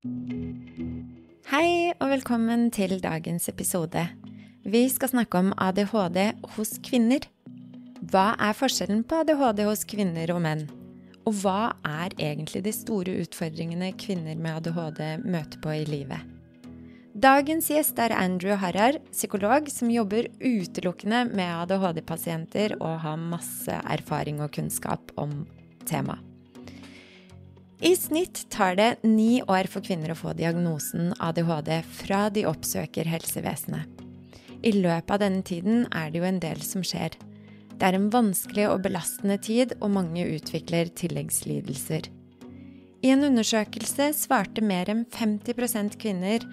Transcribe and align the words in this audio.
Hei 0.00 1.90
og 2.00 2.06
velkommen 2.08 2.70
til 2.72 2.94
dagens 3.04 3.50
episode. 3.52 4.00
Vi 4.64 4.80
skal 4.88 5.10
snakke 5.10 5.42
om 5.42 5.50
ADHD 5.60 6.16
hos 6.54 6.70
kvinner. 6.80 7.26
Hva 8.08 8.30
er 8.40 8.56
forskjellen 8.56 9.02
på 9.04 9.18
ADHD 9.20 9.60
hos 9.68 9.84
kvinner 9.84 10.32
og 10.32 10.40
menn? 10.46 10.62
Og 11.28 11.36
hva 11.42 11.74
er 11.84 12.16
egentlig 12.16 12.62
de 12.64 12.72
store 12.72 13.18
utfordringene 13.26 13.92
kvinner 14.00 14.40
med 14.40 14.62
ADHD 14.62 15.20
møter 15.20 15.60
på 15.60 15.76
i 15.82 15.84
livet? 15.84 16.24
Dagens 17.12 17.68
gjest 17.68 18.00
er 18.00 18.16
Andrew 18.16 18.56
Harrar, 18.56 19.02
psykolog 19.12 19.68
som 19.68 19.92
jobber 19.92 20.32
utelukkende 20.40 21.26
med 21.28 21.44
ADHD-pasienter 21.66 22.78
og 22.80 23.02
har 23.04 23.20
masse 23.20 23.84
erfaring 23.84 24.40
og 24.40 24.48
kunnskap 24.56 25.12
om 25.20 25.42
temaet. 25.84 26.29
I 27.80 27.96
snitt 27.96 28.50
tar 28.50 28.74
det 28.76 28.96
ni 29.02 29.40
år 29.48 29.64
for 29.72 29.80
kvinner 29.80 30.12
å 30.12 30.18
få 30.18 30.34
diagnosen 30.36 31.14
ADHD 31.16 31.70
fra 31.88 32.26
de 32.28 32.42
oppsøker 32.44 33.08
helsevesenet. 33.08 33.88
I 34.60 34.74
løpet 34.76 35.14
av 35.14 35.22
denne 35.22 35.40
tiden 35.40 35.86
er 35.88 36.10
det 36.10 36.20
jo 36.20 36.26
en 36.28 36.40
del 36.42 36.60
som 36.60 36.84
skjer. 36.84 37.16
Det 37.80 37.88
er 37.88 37.96
en 37.96 38.10
vanskelig 38.12 38.66
og 38.68 38.82
belastende 38.84 39.38
tid, 39.40 39.72
og 39.80 39.94
mange 39.94 40.26
utvikler 40.28 40.90
tilleggslidelser. 40.92 42.10
I 43.00 43.14
en 43.14 43.24
undersøkelse 43.30 44.10
svarte 44.18 44.60
mer 44.60 44.92
enn 44.92 45.06
50% 45.08 45.96
kvinner 46.02 46.44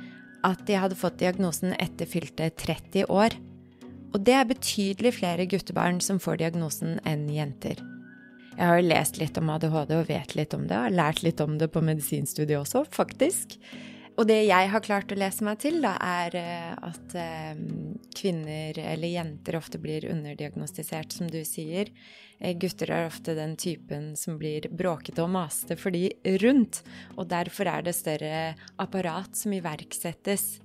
at 0.48 0.63
de 0.63 0.80
hadde 0.80 0.96
fått 0.96 1.20
diagnosen 1.20 1.76
etter 1.76 2.07
fylte 2.07 2.48
30 2.55 3.12
år. 3.12 3.35
Og 4.16 4.23
det 4.23 4.40
er 4.40 4.48
betydelig 4.48 5.18
flere 5.20 5.52
guttebarn 5.52 5.99
som 5.99 6.23
får 6.23 6.40
diagnosen 6.46 7.02
enn 7.04 7.27
jenter. 7.35 7.84
Jeg 8.58 8.66
har 8.66 8.80
jo 8.80 8.88
lest 8.90 9.20
litt 9.22 9.38
om 9.38 9.52
ADHD 9.54 9.92
og 10.00 10.08
vet 10.10 10.34
litt 10.34 10.56
om 10.58 10.64
det, 10.66 10.74
og 10.74 10.88
har 10.88 10.96
lært 10.98 11.22
litt 11.22 11.42
om 11.44 11.60
det 11.62 11.70
på 11.70 11.84
medisinstudiet 11.86 12.58
også, 12.58 12.88
faktisk. 12.90 13.54
Og 14.18 14.26
det 14.26 14.40
jeg 14.48 14.70
har 14.72 14.82
klart 14.82 15.12
å 15.14 15.18
lese 15.20 15.46
meg 15.46 15.60
til, 15.62 15.78
da, 15.84 15.92
er 16.02 16.38
eh, 16.40 16.72
at 16.74 17.14
eh, 17.22 17.60
kvinner 18.18 18.80
eller 18.82 19.14
jenter 19.14 19.60
ofte 19.60 19.77
blir 19.77 20.08
underdiagnostisert, 20.10 21.14
som 21.14 21.30
du 21.30 21.44
sier. 21.46 21.91
Eh, 22.41 22.55
gutter 22.58 22.90
er 22.96 23.12
ofte 23.12 23.38
den 23.38 23.54
typen 23.62 24.16
som 24.18 24.40
blir 24.41 24.66
bråkete 24.74 25.21
og 25.21 25.30
masete 25.36 25.77
for 25.77 25.94
de 25.94 26.10
rundt, 26.42 26.82
og 27.14 27.30
derfor 27.30 27.70
er 27.70 27.86
det 27.86 27.94
større 27.94 28.42
apparat 28.82 29.38
som 29.38 29.54
iverksettes 29.54 30.55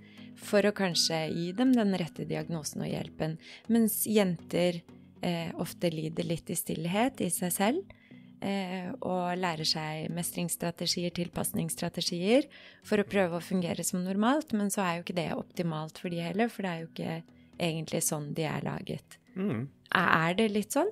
for 0.40 0.64
å 0.64 0.72
kanskje 0.72 1.26
gi 1.28 1.50
dem 1.60 1.76
den 1.76 1.92
rette 2.00 2.24
diagnosen 2.24 2.86
og 2.86 2.88
hjelpen, 2.88 3.36
mens 3.68 4.00
jenter 4.08 4.80
eh, 5.22 5.50
ofte 5.62 5.90
lider 5.92 6.26
litt 6.28 6.50
i 6.52 6.58
stillhet 6.58 7.22
i 7.24 7.30
seg 7.32 7.54
selv. 7.54 7.98
Eh, 8.42 8.88
og 9.06 9.36
lærer 9.38 9.66
seg 9.68 10.08
mestringsstrategier, 10.10 11.12
tilpasningsstrategier, 11.14 12.48
for 12.82 12.98
å 12.98 13.06
prøve 13.06 13.38
å 13.38 13.44
fungere 13.44 13.86
som 13.86 14.02
normalt. 14.02 14.50
Men 14.58 14.72
så 14.74 14.82
er 14.82 14.96
jo 14.96 15.06
ikke 15.06 15.20
det 15.20 15.28
optimalt 15.36 16.02
for 16.02 16.10
de 16.10 16.24
heller, 16.24 16.50
for 16.50 16.66
det 16.66 16.72
er 16.72 16.82
jo 16.82 16.90
ikke 16.90 17.14
egentlig 17.62 18.02
sånn 18.02 18.32
de 18.34 18.48
er 18.50 18.66
laget. 18.66 19.18
Mm. 19.38 19.68
Er 19.94 20.34
det 20.38 20.50
litt 20.50 20.74
sånn? 20.74 20.90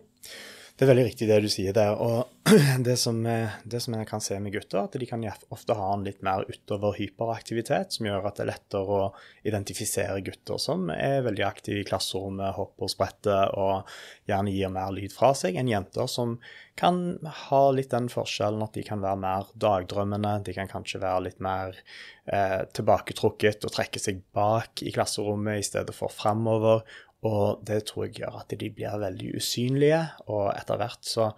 Det 0.80 0.86
er 0.86 0.94
veldig 0.94 1.02
riktig 1.10 1.26
det 1.28 1.36
du 1.44 1.48
sier 1.52 1.74
der. 1.76 1.98
Og 2.00 2.30
det 2.86 2.94
som, 2.96 3.18
det 3.20 3.80
som 3.84 3.92
jeg 3.98 4.06
kan 4.08 4.22
se 4.24 4.38
med 4.40 4.54
gutter, 4.54 4.86
at 4.86 4.94
de 4.96 5.04
kan 5.04 5.26
ofte 5.52 5.74
ha 5.76 5.88
en 5.92 6.06
litt 6.06 6.22
mer 6.24 6.46
utover 6.48 6.94
hyperaktivitet, 6.96 7.92
som 7.92 8.08
gjør 8.08 8.30
at 8.30 8.38
det 8.38 8.46
er 8.46 8.48
lettere 8.54 8.94
å 8.96 9.02
identifisere 9.44 10.22
gutter 10.24 10.56
som 10.56 10.88
er 10.94 11.20
veldig 11.26 11.44
aktive 11.44 11.82
i 11.82 11.84
klasserommet, 11.84 12.54
hopper 12.56 12.88
og 12.88 12.92
spretter 12.94 13.52
og 13.60 13.92
gjerne 14.30 14.54
gir 14.56 14.72
mer 14.72 14.96
lyd 14.96 15.12
fra 15.12 15.34
seg, 15.36 15.60
enn 15.60 15.68
jenter 15.68 16.08
som 16.08 16.38
kan 16.80 17.18
ha 17.50 17.60
litt 17.76 17.92
den 17.92 18.08
forskjellen 18.08 18.64
at 18.64 18.72
de 18.72 18.86
kan 18.86 19.04
være 19.04 19.20
mer 19.20 19.52
dagdrømmende, 19.60 20.38
de 20.46 20.56
kan 20.56 20.70
kanskje 20.70 21.02
være 21.02 21.26
litt 21.26 21.44
mer 21.44 21.76
eh, 22.24 22.62
tilbaketrukket 22.72 23.68
og 23.68 23.76
trekke 23.76 24.00
seg 24.00 24.24
bak 24.32 24.80
i 24.80 24.96
klasserommet 24.96 25.60
i 25.60 25.66
stedet 25.66 25.92
for 25.92 26.08
framover. 26.08 26.86
Og 27.28 27.60
det 27.68 27.82
tror 27.88 28.06
jeg 28.06 28.22
gjør 28.22 28.38
at 28.40 28.54
de 28.56 28.70
blir 28.72 29.00
veldig 29.02 29.34
usynlige, 29.36 30.00
og 30.32 30.54
etter 30.54 30.80
hvert 30.80 31.04
så 31.04 31.32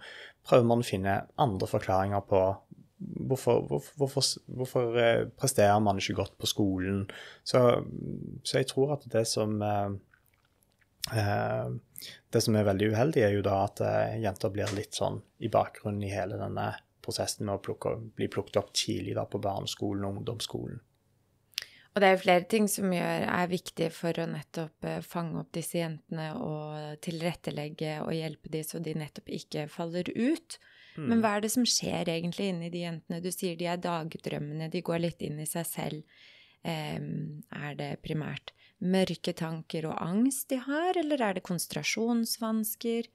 prøver 0.47 0.67
man 0.67 0.83
å 0.83 0.87
finne 0.87 1.17
andre 1.43 1.67
forklaringer 1.67 2.23
på 2.27 2.43
hvorfor, 3.27 3.65
hvorfor, 3.67 3.97
hvorfor, 3.99 4.29
hvorfor 4.47 4.97
eh, 4.99 5.25
presterer 5.39 5.79
man 5.83 5.99
ikke 5.99 6.15
godt 6.21 6.37
på 6.39 6.47
skolen. 6.47 7.03
Så, 7.43 7.59
så 8.43 8.61
jeg 8.61 8.69
tror 8.71 8.95
at 8.97 9.07
det 9.11 9.25
som 9.27 9.59
eh, 9.61 9.97
eh, 11.19 11.73
Det 12.33 12.41
som 12.41 12.55
er 12.57 12.65
veldig 12.65 12.89
uheldig, 12.93 13.21
er 13.21 13.35
jo 13.35 13.43
da 13.45 13.59
at 13.67 13.83
eh, 13.85 14.21
jenter 14.23 14.49
blir 14.53 14.71
litt 14.73 14.95
sånn 14.97 15.19
i 15.43 15.51
bakgrunnen 15.51 16.03
i 16.07 16.13
hele 16.13 16.39
denne 16.39 16.71
prosessen 17.03 17.45
med 17.45 17.59
å 17.59 17.63
plukke, 17.63 17.97
bli 18.15 18.29
plukket 18.31 18.57
opp 18.61 18.71
tidlig 18.73 19.13
da 19.17 19.27
på 19.27 19.41
barneskolen 19.43 20.07
og 20.07 20.21
ungdomsskolen. 20.21 20.79
Og 21.93 22.01
det 22.01 22.07
er 22.07 22.15
jo 22.15 22.21
flere 22.23 22.45
ting 22.49 22.67
som 22.71 22.93
gjør, 22.93 23.25
er 23.29 23.49
viktig 23.51 23.89
for 23.93 24.17
å 24.17 24.25
nettopp 24.29 24.87
eh, 24.89 25.01
fange 25.05 25.43
opp 25.43 25.51
disse 25.53 25.77
jentene 25.77 26.31
og 26.41 26.97
tilrettelegge 27.05 27.99
og 28.01 28.15
hjelpe 28.17 28.49
dem 28.53 28.65
så 28.65 28.81
de 28.81 28.95
nettopp 28.97 29.29
ikke 29.37 29.67
faller 29.69 30.09
ut. 30.09 30.57
Mm. 30.97 31.05
Men 31.11 31.21
hva 31.21 31.35
er 31.35 31.45
det 31.45 31.53
som 31.53 31.67
skjer 31.69 32.09
egentlig 32.09 32.49
inni 32.49 32.71
de 32.73 32.81
jentene? 32.87 33.21
Du 33.21 33.29
sier 33.33 33.57
de 33.59 33.69
er 33.69 33.81
dagdrømmende, 33.81 34.71
de 34.73 34.81
går 34.85 35.05
litt 35.05 35.21
inn 35.25 35.37
i 35.41 35.49
seg 35.49 35.69
selv. 35.69 36.19
Um, 36.63 37.43
er 37.51 37.73
det 37.75 37.89
primært 38.05 38.53
mørke 38.79 39.33
tanker 39.35 39.89
og 39.89 39.97
angst 39.99 40.47
de 40.53 40.61
har, 40.63 40.95
eller 40.99 41.21
er 41.21 41.37
det 41.37 41.43
konsentrasjonsvansker? 41.43 43.09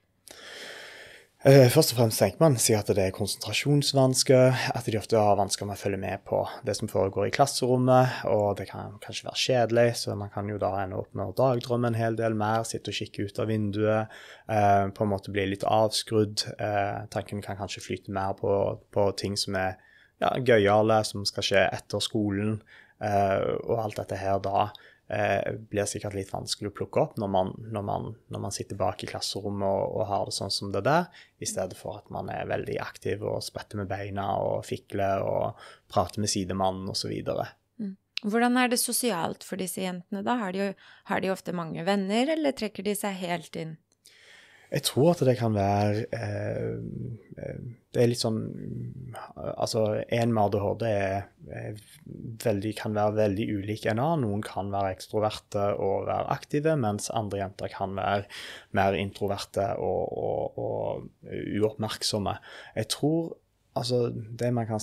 Eh, 1.47 1.69
først 1.71 1.93
og 1.93 2.01
fremst 2.01 2.19
tenker 2.19 2.41
man 2.41 2.57
si 2.59 2.73
at 2.75 2.89
det 2.91 2.99
er 2.99 3.13
konsentrasjonsvansker, 3.15 4.57
at 4.75 4.87
de 4.91 4.97
ofte 4.99 5.15
har 5.15 5.37
vansker 5.39 5.69
med 5.69 5.77
å 5.77 5.79
følge 5.79 5.99
med 6.01 6.25
på 6.27 6.41
det 6.67 6.73
som 6.75 6.89
foregår 6.91 7.29
i 7.29 7.31
klasserommet, 7.31 8.25
og 8.27 8.57
det 8.59 8.65
kan 8.67 8.97
kanskje 8.99 9.29
være 9.29 9.39
kjedelig, 9.45 9.85
så 10.01 10.17
man 10.19 10.33
kan 10.33 10.49
jo 10.51 10.57
da 10.59 10.73
ende 10.81 10.99
opp 10.99 11.15
med 11.15 11.31
å 11.31 11.37
dagdrømme 11.37 11.93
en 11.93 11.95
hel 11.95 12.19
del 12.19 12.35
mer, 12.35 12.67
sitte 12.67 12.91
og 12.91 12.99
kikke 12.99 13.29
ut 13.29 13.39
av 13.39 13.47
vinduet, 13.53 14.19
eh, 14.51 14.91
på 14.91 15.07
en 15.07 15.11
måte 15.13 15.31
bli 15.31 15.47
litt 15.53 15.63
avskrudd. 15.63 16.43
Eh, 16.59 17.07
tanken 17.15 17.39
kan 17.45 17.61
kanskje 17.61 17.85
flyte 17.87 18.11
mer 18.11 18.35
på, 18.35 18.59
på 18.91 19.07
ting 19.15 19.39
som 19.39 19.55
er 19.55 19.79
ja, 20.19 20.35
gøyale, 20.43 20.99
som 21.07 21.23
skal 21.23 21.47
skje 21.53 21.65
etter 21.69 22.03
skolen, 22.03 22.57
eh, 22.99 23.47
og 23.63 23.77
alt 23.79 24.03
dette 24.03 24.19
her 24.19 24.43
da 24.43 24.73
eh, 25.09 25.55
blir 25.71 25.87
sikkert 25.89 26.15
litt 26.17 26.31
vanskelig 26.33 26.71
å 26.71 26.75
plukke 26.79 27.01
opp 27.03 27.17
når 27.21 27.31
man, 27.33 27.51
når 27.73 27.85
man, 27.85 28.07
når 28.31 28.43
man 28.45 28.55
sitter 28.55 28.79
bak 28.79 29.03
i 29.03 29.09
klasserommet 29.09 29.67
og, 29.67 29.95
og, 29.97 30.03
har 30.09 30.29
det 30.29 30.35
sånn 30.37 30.53
som 30.53 30.71
det 30.73 30.83
der, 30.87 31.09
i 31.41 31.49
stedet 31.49 31.77
for 31.79 31.99
at 32.01 32.13
man 32.13 32.31
er 32.33 32.49
veldig 32.49 32.77
aktiv 32.83 33.25
og 33.25 33.41
spretter 33.45 33.81
med 33.81 33.89
beina 33.91 34.29
og 34.43 34.63
fikler 34.67 35.25
og 35.25 35.65
prater 35.91 36.23
med 36.23 36.31
sidemannen 36.31 36.91
osv. 36.93 37.11
Mm. 37.81 37.95
Hvordan 38.23 38.61
er 38.61 38.71
det 38.71 38.81
sosialt 38.81 39.45
for 39.47 39.61
disse 39.61 39.83
jentene, 39.83 40.23
da? 40.25 40.37
Har 40.43 40.55
de, 40.55 40.71
har 41.11 41.23
de 41.23 41.33
ofte 41.33 41.55
mange 41.55 41.85
venner, 41.87 42.35
eller 42.35 42.55
trekker 42.55 42.85
de 42.85 42.97
seg 42.97 43.15
helt 43.21 43.59
inn? 43.59 43.77
Jeg 44.69 44.85
tror 44.85 45.15
at 45.15 45.23
det 45.25 45.39
kan 45.39 45.55
være 45.55 46.03
eh, 46.13 46.73
eh 47.41 47.69
Det 47.89 48.03
er 48.03 48.09
litt 48.11 48.21
sånn 48.21 48.41
Altså, 49.35 50.03
en 50.13 50.33
med 50.35 50.43
ADHD 50.43 50.83
er, 50.89 51.23
er 51.49 51.79
veldig, 52.43 52.73
kan 52.77 52.93
være 52.93 53.15
veldig 53.17 53.47
ulik 53.57 53.87
en 53.89 54.01
annen. 54.03 54.27
Noen 54.27 54.43
kan 54.45 54.69
være 54.73 54.93
ekstroverte 54.93 55.63
og 55.81 56.05
være 56.09 56.29
aktive, 56.35 56.75
mens 56.79 57.09
andre 57.15 57.41
jenter 57.41 57.73
kan 57.73 57.95
være 57.97 58.27
mer 58.77 58.97
introverte 58.99 59.71
og, 59.81 60.13
og, 60.21 60.59
og 60.61 61.31
uoppmerksomme. 61.59 62.37
Jeg 62.77 62.91
tror 62.95 63.37
Altså, 63.77 64.09
det 64.11 64.49
man, 64.53 64.65
kan, 64.67 64.81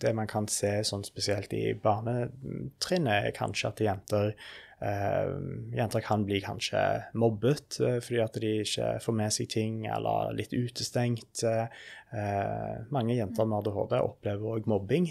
det 0.00 0.12
man 0.14 0.28
kan 0.30 0.46
se 0.48 0.70
sånn 0.86 1.02
spesielt 1.04 1.52
i 1.52 1.74
barnetrinnet, 1.74 3.26
er 3.26 3.34
kanskje 3.36 3.68
at 3.68 3.82
jenter 3.82 4.30
jenter 4.76 6.02
kan 6.04 6.24
bli 6.28 6.42
kanskje 6.44 6.80
mobbet 7.16 7.78
uh, 7.80 7.96
fordi 8.04 8.18
at 8.20 8.38
de 8.42 8.50
ikke 8.60 8.90
får 9.00 9.16
med 9.16 9.32
seg 9.32 9.50
ting, 9.52 9.84
eller 9.88 10.34
litt 10.36 10.52
utestengt. 10.52 11.44
Uh, 11.46 12.84
mange 12.92 13.16
jenter 13.16 13.48
med 13.48 13.62
ADHD 13.62 13.98
opplever 14.02 14.58
òg 14.58 14.68
mobbing. 14.70 15.08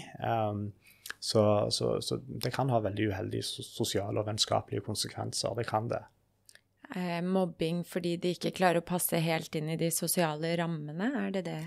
Så, 1.18 1.42
så, 1.74 1.96
så, 2.04 2.18
det 2.26 2.52
kan 2.54 2.70
ha 2.70 2.78
veldig 2.84 3.08
uheldige 3.10 3.46
sosiale 3.46 4.20
og 4.20 4.28
vennskapelige 4.28 4.84
konsekvenser. 4.86 5.54
Det 5.58 5.66
kan 5.66 5.88
det. 5.90 6.02
mobbing 7.26 7.82
fordi 7.86 8.16
de 8.22 8.34
ikke 8.36 8.54
klarer 8.54 8.82
å 8.82 8.86
passe 8.86 9.18
helt 9.22 9.54
inn 9.58 9.72
i 9.74 9.78
de 9.80 9.90
sosiale 9.90 10.52
rammene, 10.60 11.10
er 11.24 11.34
det 11.34 11.44
det? 11.48 11.60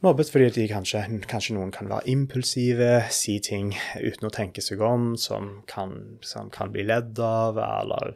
Mobbet 0.00 0.30
fordi 0.32 0.46
de 0.54 0.62
kanskje, 0.70 1.02
kanskje, 1.28 1.54
noen 1.58 1.72
kan 1.76 1.90
være 1.90 2.08
impulsive, 2.08 3.02
si 3.12 3.34
ting 3.44 3.74
uten 4.00 4.30
å 4.30 4.32
tenke 4.32 4.62
seg 4.64 4.80
om, 4.80 5.10
som 5.20 5.58
kan, 5.68 5.92
som 6.24 6.48
kan 6.52 6.72
bli 6.72 6.86
ledd 6.88 7.20
av, 7.20 7.60
eller 7.60 8.14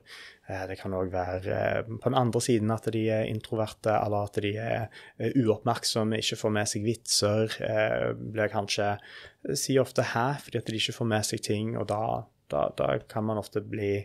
eh, 0.49 0.63
det 0.71 0.79
kan 0.81 0.97
òg 0.97 1.13
være 1.13 1.43
eh, 1.53 1.91
på 1.91 2.09
den 2.09 2.17
andre 2.17 2.41
siden 2.47 2.73
at 2.73 2.89
de 2.95 3.03
er 3.13 3.29
introverte, 3.29 3.93
eller 3.99 4.31
at 4.31 4.41
de 4.41 4.55
er 4.57 4.87
eh, 4.87 5.37
uoppmerksomme, 5.45 6.23
ikke 6.25 6.41
får 6.41 6.57
med 6.57 6.73
seg 6.73 6.89
vitser. 6.89 7.59
Blir 8.17 8.55
kanskje 8.55 8.95
sier 9.53 9.85
ofte 9.85 10.09
'hæ' 10.15 10.41
fordi 10.47 10.65
at 10.65 10.73
de 10.73 10.81
ikke 10.81 10.97
får 11.03 11.13
med 11.13 11.31
seg 11.35 11.45
ting, 11.45 11.77
og 11.77 11.91
da, 11.93 12.03
da, 12.49 12.71
da 12.81 12.91
kan 13.13 13.29
man 13.29 13.45
ofte 13.45 13.61
bli 13.61 13.99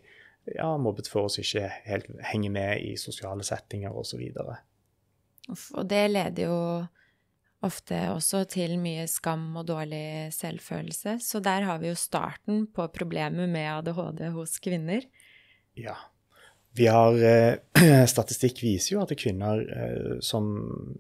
ja, 0.51 0.75
mobbet 0.75 1.07
for 1.07 1.31
oss 1.31 1.39
ikke 1.39 1.69
helt 1.87 2.11
henge 2.27 2.51
med 2.51 2.83
i 2.83 2.97
sosiale 2.99 3.47
settinger 3.47 3.95
osv. 3.95 4.19
Og, 4.35 5.59
og 5.79 5.83
det 5.87 6.07
leder 6.11 6.49
jo 6.49 6.63
ofte 7.65 7.97
også 8.13 8.45
til 8.51 8.77
mye 8.79 9.05
skam 9.11 9.49
og 9.59 9.67
dårlig 9.67 10.31
selvfølelse. 10.35 11.17
Så 11.23 11.41
der 11.43 11.65
har 11.67 11.81
vi 11.81 11.91
jo 11.91 11.97
starten 11.99 12.65
på 12.71 12.87
problemet 12.95 13.49
med 13.51 13.67
ADHD 13.79 14.29
hos 14.35 14.57
kvinner. 14.63 15.03
Ja. 15.79 15.97
Vi 16.77 16.85
har, 16.87 17.17
eh, 17.17 18.05
statistikk 18.13 18.61
viser 18.63 18.95
jo 18.95 19.01
at 19.03 19.11
kvinner 19.19 19.63
eh, 19.65 20.15
som, 20.21 20.47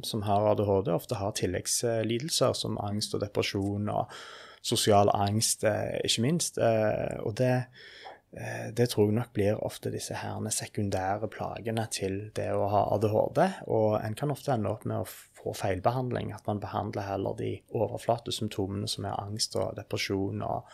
som, 0.03 0.23
har 0.25 0.49
ADHD, 0.51 0.91
ofte 0.91 1.19
har 1.19 1.35
tilleggslidelser 1.37 2.57
som 2.57 2.79
angst 2.83 3.13
og 3.15 3.23
depresjon 3.23 3.87
og 3.93 4.09
sosial 4.65 5.11
angst, 5.13 5.63
eh, 5.63 6.01
ikke 6.03 6.25
minst. 6.25 6.59
Og 6.59 7.37
det, 7.39 7.53
det 8.31 8.85
tror 8.91 9.07
jeg 9.07 9.15
nok 9.17 9.31
blir 9.33 9.57
ofte 9.65 9.89
disse 9.89 10.13
herne 10.13 10.51
sekundære 10.53 11.31
plagene 11.33 11.87
til 11.89 12.19
det 12.37 12.51
å 12.53 12.67
ha 12.69 12.83
ADHD. 12.93 13.41
Og 13.73 13.95
en 13.97 14.17
kan 14.17 14.33
ofte 14.33 14.53
ende 14.53 14.69
opp 14.69 14.85
med 14.85 15.01
å 15.01 15.07
få 15.39 15.55
feilbehandling. 15.57 16.33
At 16.35 16.45
man 16.49 16.61
behandler 16.61 17.07
heller 17.07 17.37
de 17.39 17.55
overflatesymptomene 17.73 18.89
som 18.91 19.07
er 19.09 19.17
angst 19.17 19.57
og 19.57 19.73
depresjon 19.79 20.43
og, 20.45 20.69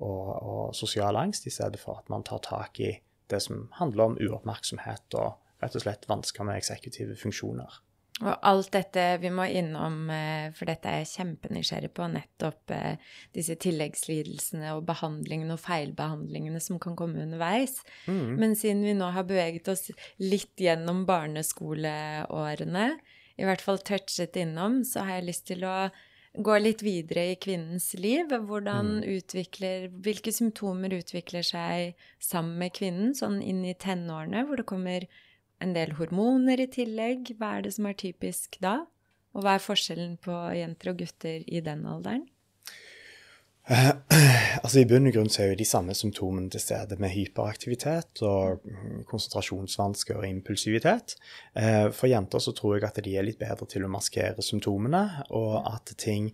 og, 0.00 0.30
og 0.36 0.62
sosial 0.78 1.20
angst, 1.20 1.46
i 1.46 1.52
stedet 1.52 1.80
for 1.82 2.00
at 2.00 2.08
man 2.12 2.24
tar 2.24 2.40
tak 2.46 2.80
i 2.80 2.94
det 3.30 3.42
som 3.42 3.66
handler 3.76 4.12
om 4.12 4.20
uoppmerksomhet 4.22 5.18
og 5.18 5.36
rett 5.62 5.76
og 5.76 5.82
slett 5.82 6.08
vansker 6.08 6.46
med 6.46 6.60
eksekutive 6.60 7.16
funksjoner. 7.20 7.80
Og 8.24 8.32
alt 8.48 8.70
dette 8.72 9.02
vi 9.20 9.28
må 9.28 9.44
innom, 9.52 10.08
eh, 10.08 10.48
for 10.56 10.68
dette 10.70 10.88
er 10.88 11.02
jeg 11.02 11.10
kjempenysgjerrig 11.18 11.90
på, 11.92 12.06
nettopp 12.08 12.72
eh, 12.72 12.96
disse 13.36 13.58
tilleggslidelsene 13.60 14.70
og 14.72 14.86
behandlingene 14.88 15.52
og 15.52 15.60
feilbehandlingene 15.60 16.62
som 16.64 16.80
kan 16.80 16.96
komme 16.96 17.20
underveis. 17.26 17.82
Mm. 18.08 18.38
Men 18.40 18.56
siden 18.56 18.86
vi 18.88 18.96
nå 18.96 19.10
har 19.12 19.28
beveget 19.28 19.68
oss 19.68 19.90
litt 20.22 20.56
gjennom 20.56 21.04
barneskoleårene, 21.08 22.88
i 23.36 23.44
hvert 23.44 23.60
fall 23.60 23.82
touchet 23.84 24.38
innom, 24.40 24.80
så 24.88 25.04
har 25.04 25.18
jeg 25.18 25.28
lyst 25.28 25.48
til 25.52 25.66
å 25.68 25.76
gå 26.40 26.56
litt 26.60 26.80
videre 26.84 27.34
i 27.34 27.38
kvinnens 27.40 27.90
liv. 28.00 28.32
Hvordan 28.32 29.02
mm. 29.02 29.06
utvikler, 29.18 29.88
Hvilke 30.04 30.32
symptomer 30.32 30.96
utvikler 30.96 31.44
seg 31.44 32.00
sammen 32.16 32.56
med 32.64 32.72
kvinnen, 32.80 33.12
sånn 33.16 33.42
inn 33.44 33.60
i 33.68 33.76
tenårene, 33.76 34.46
hvor 34.48 34.60
det 34.60 34.68
kommer 34.68 35.04
en 35.62 35.74
del 35.76 35.96
hormoner 35.98 36.60
i 36.62 36.68
tillegg. 36.70 37.34
Hva 37.38 37.56
er 37.56 37.66
det 37.66 37.74
som 37.76 37.88
er 37.88 37.98
typisk 37.98 38.58
da? 38.62 38.80
Og 39.36 39.44
hva 39.44 39.56
er 39.56 39.64
forskjellen 39.64 40.16
på 40.24 40.34
jenter 40.56 40.92
og 40.92 41.02
gutter 41.02 41.44
i 41.44 41.60
den 41.64 41.84
alderen? 41.88 42.24
Eh, 43.66 43.92
altså 44.62 44.80
I 44.80 44.86
bunn 44.88 45.10
og 45.10 45.16
grunn 45.16 45.30
så 45.32 45.42
er 45.42 45.50
jo 45.50 45.58
de 45.58 45.66
samme 45.66 45.94
symptomene 45.98 46.52
til 46.54 46.62
stede 46.62 46.98
med 47.02 47.10
hyperaktivitet 47.12 48.22
og 48.26 48.62
konsentrasjonsvansker 49.10 50.20
og 50.20 50.28
impulsivitet. 50.28 51.16
Eh, 51.58 51.88
for 51.90 52.10
jenter 52.10 52.42
så 52.42 52.54
tror 52.56 52.76
jeg 52.76 52.86
at 52.88 53.02
de 53.02 53.16
er 53.18 53.26
litt 53.26 53.40
bedre 53.42 53.66
til 53.68 53.84
å 53.84 53.90
maskere 53.92 54.44
symptomene, 54.44 55.02
og 55.34 55.58
at 55.66 55.96
ting 55.98 56.30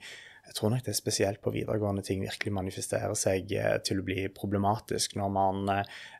jeg 0.53 0.59
tror 0.59 0.73
nok 0.75 0.83
det 0.85 0.93
er 0.93 0.99
spesielt 0.99 1.41
på 1.41 1.51
videregående 1.55 2.03
ting 2.05 2.21
virkelig 2.21 2.53
manifesterer 2.53 3.15
seg 3.17 3.55
eh, 3.57 3.79
til 3.87 4.03
å 4.03 4.05
bli 4.05 4.27
problematisk 4.37 5.15
når, 5.17 5.31
man, 5.33 5.71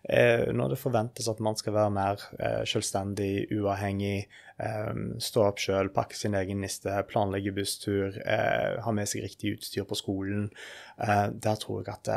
eh, 0.09 0.49
når 0.57 0.73
det 0.73 0.79
forventes 0.81 1.29
at 1.29 1.43
man 1.45 1.59
skal 1.61 1.77
være 1.77 1.93
mer 1.93 2.25
eh, 2.39 2.63
selvstendig, 2.69 3.51
uavhengig, 3.53 4.25
stå 5.19 5.43
opp 5.49 5.59
sjøl, 5.59 5.89
pakke 5.91 6.15
sin 6.15 6.37
egen 6.39 6.61
niste, 6.63 6.93
planlegge 7.09 7.51
busstur, 7.57 8.15
ha 8.23 8.93
med 8.95 9.09
seg 9.11 9.25
riktig 9.25 9.57
utstyr 9.57 9.89
på 9.89 9.97
skolen. 9.99 10.45
Der 11.01 11.59
tror 11.59 11.81
jeg 11.81 11.91
at, 11.91 12.11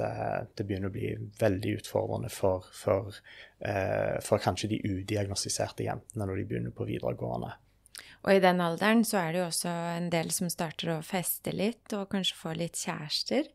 det 0.58 0.66
begynner 0.66 0.90
å 0.90 0.96
bli 0.96 1.12
veldig 1.38 1.76
utfordrende 1.78 2.32
for, 2.34 2.66
for, 2.74 3.20
for 4.26 4.42
kanskje 4.42 4.72
de 4.72 4.80
udiagnostiserte 4.88 5.86
jentene 5.86 6.26
når 6.26 6.40
de 6.42 6.48
begynner 6.50 6.74
på 6.74 6.88
videregående. 6.88 7.52
Og 8.24 8.32
i 8.32 8.40
den 8.40 8.60
alderen 8.64 9.04
så 9.04 9.20
er 9.20 9.32
det 9.32 9.42
jo 9.42 9.48
også 9.50 9.72
en 9.98 10.08
del 10.12 10.30
som 10.32 10.48
starter 10.52 10.94
å 10.94 11.02
feste 11.04 11.52
litt, 11.52 11.92
og 11.92 12.08
kanskje 12.14 12.38
få 12.40 12.54
litt 12.56 12.80
kjærester. 12.80 13.50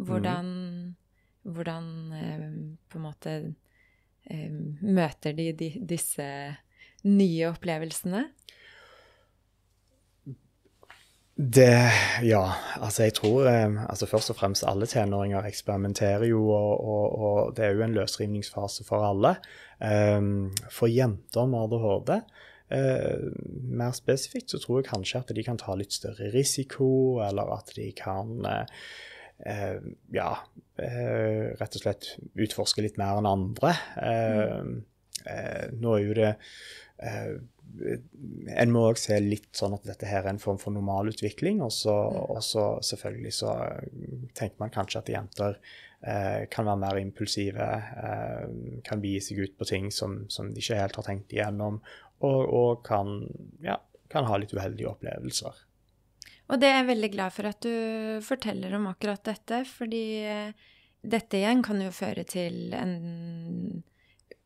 Hvordan, 0.00 0.46
mm. 0.48 1.50
hvordan 1.54 1.90
eh, 2.18 2.46
på 2.90 2.98
en 2.98 3.04
måte 3.04 3.34
eh, 4.24 4.54
møter 4.80 5.36
de, 5.36 5.50
de, 5.58 5.68
disse 5.92 6.28
nye 7.04 7.50
opplevelsene? 7.52 8.24
Det 11.34 11.90
Ja, 12.22 12.44
altså 12.78 13.08
jeg 13.08 13.16
tror 13.16 13.48
eh, 13.50 13.78
altså 13.90 14.06
Først 14.06 14.30
og 14.30 14.38
fremst 14.38 14.64
alle 14.70 14.86
tenåringer 14.86 15.46
eksperimenterer 15.48 16.28
jo, 16.30 16.46
og, 16.48 16.74
og, 16.80 17.06
og 17.18 17.56
det 17.56 17.66
er 17.66 17.76
jo 17.76 17.84
en 17.84 17.96
løsrivningsfase 17.96 18.86
for 18.86 19.04
alle. 19.04 19.34
Um, 19.84 20.54
for 20.70 20.88
jenter 20.88 21.48
med 21.50 21.66
ADHD 21.66 22.12
Eh, 22.72 23.18
mer 23.68 23.92
spesifikt 23.92 24.54
så 24.54 24.60
tror 24.62 24.80
jeg 24.80 24.88
kanskje 24.88 25.20
at 25.20 25.32
de 25.36 25.44
kan 25.44 25.60
ta 25.60 25.74
litt 25.76 25.92
større 25.92 26.30
risiko, 26.32 27.20
eller 27.24 27.52
at 27.58 27.74
de 27.76 27.90
kan 27.96 28.38
eh, 28.48 28.80
eh 29.44 29.78
ja, 30.14 30.30
eh, 30.80 31.52
rett 31.60 31.76
og 31.76 31.84
slett 31.84 32.14
utforske 32.34 32.84
litt 32.84 33.00
mer 33.00 33.20
enn 33.20 33.30
andre. 33.30 33.74
Mm. 34.00 34.74
nå 35.80 35.92
er 35.96 36.02
jo 36.04 36.14
det 36.20 36.32
en 38.54 38.70
må 38.70 38.82
òg 38.90 38.98
se 39.00 39.16
litt 39.22 39.56
sånn 39.56 39.74
at 39.74 39.86
dette 39.88 40.06
her 40.06 40.22
er 40.22 40.34
en 40.34 40.42
form 40.42 40.60
for 40.60 40.74
normalutvikling. 40.74 41.62
Og 41.64 41.72
så, 41.74 41.94
mm. 41.94 42.20
og 42.36 42.42
så 42.44 42.66
selvfølgelig 42.86 43.32
så 43.34 43.54
tenker 44.36 44.60
man 44.62 44.72
kanskje 44.74 45.00
at 45.00 45.10
jenter 45.14 45.58
eh, 46.06 46.44
kan 46.52 46.68
være 46.68 46.82
mer 46.84 47.00
impulsive, 47.00 47.68
eh, 48.04 48.44
kan 48.86 49.02
begi 49.02 49.22
seg 49.28 49.42
ut 49.44 49.56
på 49.58 49.68
ting 49.68 49.90
som, 49.94 50.22
som, 50.32 50.52
de 50.52 50.62
ikke 50.62 50.78
helt 50.80 51.00
har 51.00 51.08
tenkt 51.08 51.34
igjennom, 51.34 51.80
og, 52.22 52.40
og 52.46 52.84
kan, 52.86 53.16
ja, 53.64 53.78
kan 54.12 54.28
ha 54.28 54.38
litt 54.40 54.54
uheldige 54.54 54.90
opplevelser. 54.90 55.64
Og 56.52 56.60
det 56.60 56.68
er 56.68 56.82
jeg 56.82 56.90
veldig 56.92 57.10
glad 57.14 57.32
for 57.32 57.48
at 57.48 57.64
du 57.64 58.20
forteller 58.24 58.76
om 58.76 58.90
akkurat 58.90 59.24
dette, 59.24 59.62
fordi 59.64 60.04
eh, 60.28 60.70
dette 61.04 61.40
igjen 61.40 61.64
kan 61.64 61.80
jo 61.80 61.90
føre 61.94 62.24
til 62.28 62.74
en 62.76 63.82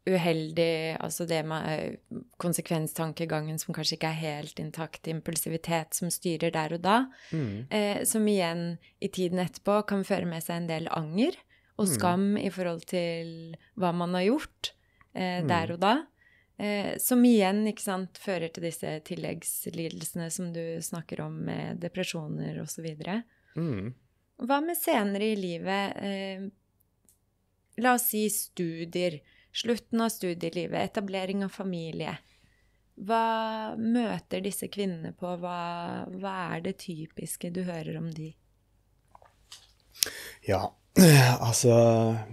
uheldig 0.09 0.97
Altså 1.05 1.27
det 1.29 1.43
med 1.45 1.67
eh, 1.69 2.21
konsekvenstankegangen 2.41 3.59
som 3.61 3.75
kanskje 3.77 3.99
ikke 3.99 4.13
er 4.13 4.23
helt 4.23 4.63
intakt, 4.63 5.09
impulsivitet 5.11 5.99
som 5.99 6.13
styrer 6.13 6.55
der 6.55 6.77
og 6.79 6.85
da, 6.85 6.97
mm. 7.31 7.69
eh, 7.75 8.01
som 8.09 8.27
igjen 8.29 8.79
i 9.05 9.11
tiden 9.13 9.43
etterpå 9.43 9.83
kan 9.91 10.07
føre 10.09 10.29
med 10.31 10.45
seg 10.45 10.63
en 10.63 10.71
del 10.71 10.89
anger 10.97 11.37
og 11.79 11.87
mm. 11.87 11.93
skam 11.93 12.25
mm. 12.35 12.39
i 12.47 12.53
forhold 12.55 12.87
til 12.91 13.35
hva 13.79 13.93
man 13.97 14.17
har 14.17 14.29
gjort 14.31 14.73
eh, 15.13 15.43
mm. 15.43 15.51
der 15.51 15.75
og 15.77 15.83
da. 15.85 15.95
Eh, 16.59 16.97
som 16.99 17.23
igjen 17.25 17.63
ikke 17.71 17.85
sant, 17.85 18.19
fører 18.19 18.51
til 18.51 18.65
disse 18.67 18.97
tilleggslidelsene 19.07 20.27
som 20.35 20.51
du 20.51 20.63
snakker 20.83 21.23
om, 21.23 21.37
med 21.47 21.79
depresjoner 21.85 22.59
osv. 22.65 22.89
Mm. 23.55 23.93
Hva 24.43 24.59
med 24.65 24.79
senere 24.79 25.31
i 25.31 25.37
livet? 25.39 26.01
Eh, 26.03 26.49
la 27.79 27.95
oss 27.95 28.09
si 28.11 28.25
studier. 28.35 29.21
Slutten 29.55 30.03
av 30.03 30.11
studielivet, 30.11 30.83
etablering 30.83 31.47
av 31.47 31.55
familie. 31.55 32.17
Hva 32.99 33.77
møter 33.79 34.43
disse 34.43 34.67
kvinnene 34.67 35.15
på? 35.15 35.31
Hva, 35.39 35.59
hva 36.11 36.35
er 36.57 36.67
det 36.67 36.81
typiske 36.83 37.53
du 37.55 37.63
hører 37.69 38.01
om 38.01 38.11
de? 38.11 38.33
Ja, 40.47 40.65
altså 41.49 41.75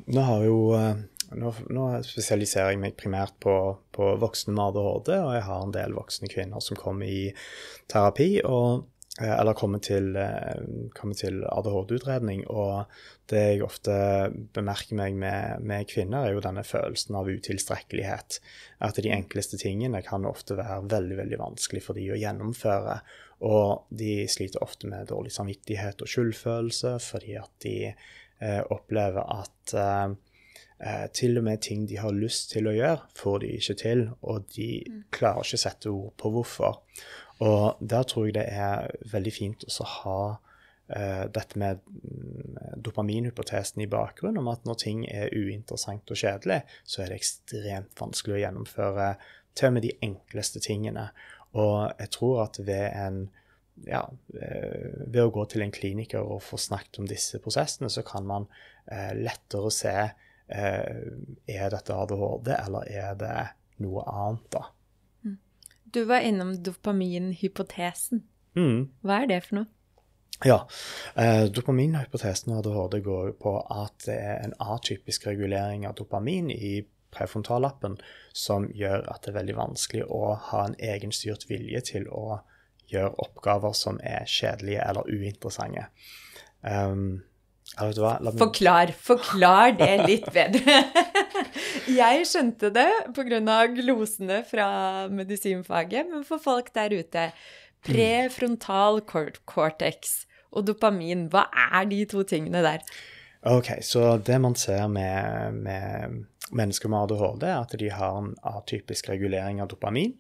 Nå 0.10 0.26
har 0.26 0.46
jo 0.46 0.58
eh, 0.78 1.06
nå, 1.34 1.52
nå, 1.74 1.86
spesialiserer 2.06 2.74
jeg 2.74 2.82
meg 2.82 2.98
primært 3.00 3.38
på, 3.44 3.54
på, 3.96 4.10
voksne 4.22 4.54
med 4.56 4.68
ADHD, 4.72 5.14
og 5.20 5.32
jeg 5.38 5.46
har 5.48 5.64
en 5.64 5.76
del 5.76 5.96
voksne 5.98 6.30
kvinner 6.32 6.64
som 6.64 6.78
kommer 6.80 7.10
i 7.10 7.32
terapi, 7.92 8.30
og, 8.46 8.86
eh, 9.22 9.34
eller 9.34 9.58
kommer 9.58 9.82
til, 9.84 10.12
eh, 10.20 11.14
til 11.18 11.42
ADHD-utredning. 11.50 12.46
Og 12.52 12.86
det 13.32 13.44
jeg 13.44 13.64
ofte 13.66 13.96
bemerker 14.54 15.00
meg 15.00 15.18
med, 15.18 15.64
med, 15.66 15.88
kvinner, 15.90 16.28
er 16.28 16.36
jo 16.36 16.44
denne 16.46 16.66
følelsen 16.68 17.18
av 17.18 17.32
utilstrekkelighet. 17.32 18.40
At 18.86 19.02
de 19.02 19.14
enkleste 19.16 19.60
tingene 19.62 20.04
kan 20.06 20.28
ofte 20.30 20.60
være 20.60 20.84
veldig, 20.92 21.22
veldig 21.24 21.42
vanskelig 21.42 21.86
for 21.88 21.98
de 21.98 22.12
å 22.14 22.20
gjennomføre. 22.20 23.00
Og 23.46 23.90
de 23.90 24.28
sliter 24.32 24.64
ofte 24.64 24.88
med 24.88 25.10
dårlig 25.12 25.34
samvittighet 25.36 26.06
og 26.06 26.12
skyldfølelse 26.12 26.96
fordi 27.04 27.36
at 27.42 27.52
de 27.66 27.76
eh, 27.90 28.62
opplever 28.72 29.26
at 29.26 29.74
eh, 29.76 30.16
Eh, 30.80 31.06
til 31.16 31.38
og 31.40 31.46
med 31.48 31.62
ting 31.64 31.86
de 31.88 31.96
har 32.02 32.12
lyst 32.12 32.50
til 32.52 32.68
å 32.68 32.74
gjøre, 32.76 33.06
får 33.16 33.38
de 33.44 33.52
ikke 33.56 33.78
til, 33.80 34.02
og 34.28 34.48
de 34.58 34.70
mm. 34.84 35.04
klarer 35.16 35.46
ikke 35.46 35.60
å 35.60 35.62
sette 35.62 35.92
ord 35.92 36.10
på 36.20 36.32
hvorfor. 36.34 36.82
Og 37.46 37.80
der 37.80 38.04
tror 38.08 38.28
jeg 38.28 38.36
det 38.36 38.48
er 38.52 38.92
veldig 39.12 39.34
fint 39.36 39.64
å 39.68 39.88
ha 39.92 40.18
eh, 40.92 41.24
dette 41.32 41.60
med 41.62 41.80
mm, 41.88 42.60
dopaminhypotesen 42.84 43.86
i 43.86 43.90
bakgrunnen, 43.92 44.42
om 44.44 44.52
at 44.52 44.68
når 44.68 44.82
ting 44.84 45.06
er 45.08 45.32
uinteressant 45.32 46.12
og 46.12 46.20
kjedelig, 46.20 46.62
så 46.84 47.04
er 47.04 47.12
det 47.12 47.22
ekstremt 47.22 47.96
vanskelig 48.00 48.38
å 48.38 48.44
gjennomføre 48.44 49.10
til 49.56 49.72
og 49.72 49.78
med 49.78 49.88
de 49.88 49.96
enkleste 50.04 50.60
tingene. 50.64 51.08
Og 51.56 51.88
jeg 52.02 52.12
tror 52.18 52.44
at 52.50 52.60
ved 52.68 52.90
en 52.92 53.26
ja, 53.88 54.04
eh, 54.40 54.92
ved 55.08 55.24
å 55.24 55.32
gå 55.36 55.48
til 55.52 55.64
en 55.64 55.74
kliniker 55.76 56.24
og 56.24 56.44
få 56.44 56.60
snakket 56.60 57.00
om 57.00 57.08
disse 57.08 57.40
prosessene, 57.44 57.88
så 57.92 58.04
kan 58.08 58.28
man 58.28 58.48
eh, 58.92 59.12
lettere 59.16 59.72
se 59.72 59.96
er 60.48 61.70
dette 61.74 61.96
ADHD, 61.96 62.52
eller 62.54 62.90
er 62.92 63.16
det 63.20 63.38
noe 63.84 64.04
annet, 64.10 64.46
da? 64.54 64.66
Mm. 65.26 65.38
Du 65.94 66.04
var 66.06 66.26
innom 66.26 66.54
dopaminhypotesen. 66.64 68.24
Mm. 68.56 68.90
Hva 69.04 69.24
er 69.24 69.32
det 69.32 69.42
for 69.48 69.62
noe? 69.62 69.72
Ja. 70.44 70.68
Eh, 71.16 71.46
dopaminhypotesen 71.52 72.54
og 72.54 72.66
ADHD 72.66 73.00
går 73.06 73.32
på 73.42 73.56
at 73.72 74.06
det 74.08 74.18
er 74.20 74.44
en 74.44 74.56
atypisk 74.60 75.28
regulering 75.30 75.88
av 75.88 75.96
dopamin 76.00 76.52
i 76.52 76.82
prefrontallappen 77.16 77.96
som 78.36 78.68
gjør 78.76 79.06
at 79.12 79.24
det 79.24 79.32
er 79.32 79.40
veldig 79.40 79.56
vanskelig 79.56 80.08
å 80.12 80.34
ha 80.50 80.66
en 80.66 80.76
egenstyrt 80.84 81.48
vilje 81.50 81.82
til 81.94 82.10
å 82.12 82.42
gjøre 82.92 83.16
oppgaver 83.24 83.74
som 83.78 84.00
er 84.04 84.28
kjedelige 84.30 84.84
eller 84.84 85.08
uinteressante. 85.08 85.88
Um, 86.62 87.24
ja, 87.74 87.88
vet 87.88 87.98
du 87.98 88.02
hva? 88.04 88.14
La 88.22 88.32
meg- 88.32 88.40
Forklar, 88.44 88.92
forklar 89.08 89.74
det 89.80 89.92
litt 90.06 90.30
bedre. 90.36 90.78
Jeg 92.02 92.26
skjønte 92.30 92.70
det 92.74 92.88
pga. 93.16 93.58
glosene 93.76 94.44
fra 94.48 94.68
medisinfaget, 95.12 96.08
men 96.12 96.24
for 96.28 96.42
folk 96.42 96.72
der 96.78 96.94
ute 96.96 97.30
Prefrontal 97.86 99.02
cortex 99.06 100.26
og 100.56 100.66
dopamin, 100.70 101.28
hva 101.30 101.46
er 101.54 101.86
de 101.90 102.00
to 102.10 102.24
tingene 102.28 102.62
der? 102.66 102.82
Ok, 103.46 103.76
så 103.86 104.16
det 104.26 104.40
man 104.42 104.56
ser 104.58 104.88
med, 104.90 105.54
med 105.68 106.24
mennesker 106.56 106.90
med 106.90 107.04
ADHD, 107.12 107.44
er 107.46 107.60
at 107.60 107.76
de 107.78 107.92
har 107.94 108.18
en 108.24 108.32
atypisk 108.56 109.10
regulering 109.12 109.62
av 109.62 109.70
dopamin, 109.74 110.16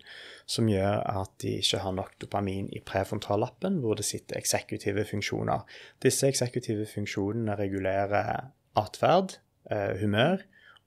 som 0.46 0.68
gjør 0.70 1.02
at 1.10 1.32
de 1.42 1.56
ikke 1.60 1.82
har 1.82 1.94
nok 1.98 2.14
dopamin 2.22 2.68
i 2.74 2.82
prefrontallappen, 2.86 3.80
hvor 3.82 3.98
det 3.98 4.06
sitter 4.06 4.38
eksekutive 4.38 5.06
funksjoner. 5.10 5.66
Disse 6.04 6.30
eksekutive 6.30 6.86
funksjonene 6.90 7.58
regulerer 7.58 8.52
atferd, 8.78 9.40
eh, 9.72 9.98
humør 10.02 10.44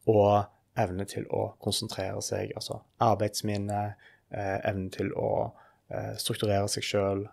og 0.07 0.47
evne 0.79 1.07
til 1.11 1.27
å 1.35 1.49
konsentrere 1.62 2.23
seg, 2.23 2.53
altså 2.57 2.81
arbeidsminne, 3.03 3.95
eh, 4.31 4.59
evne 4.69 4.91
til 4.95 5.11
å 5.17 5.53
eh, 5.91 6.15
strukturere 6.21 6.69
seg 6.69 6.85
sjøl, 6.85 7.25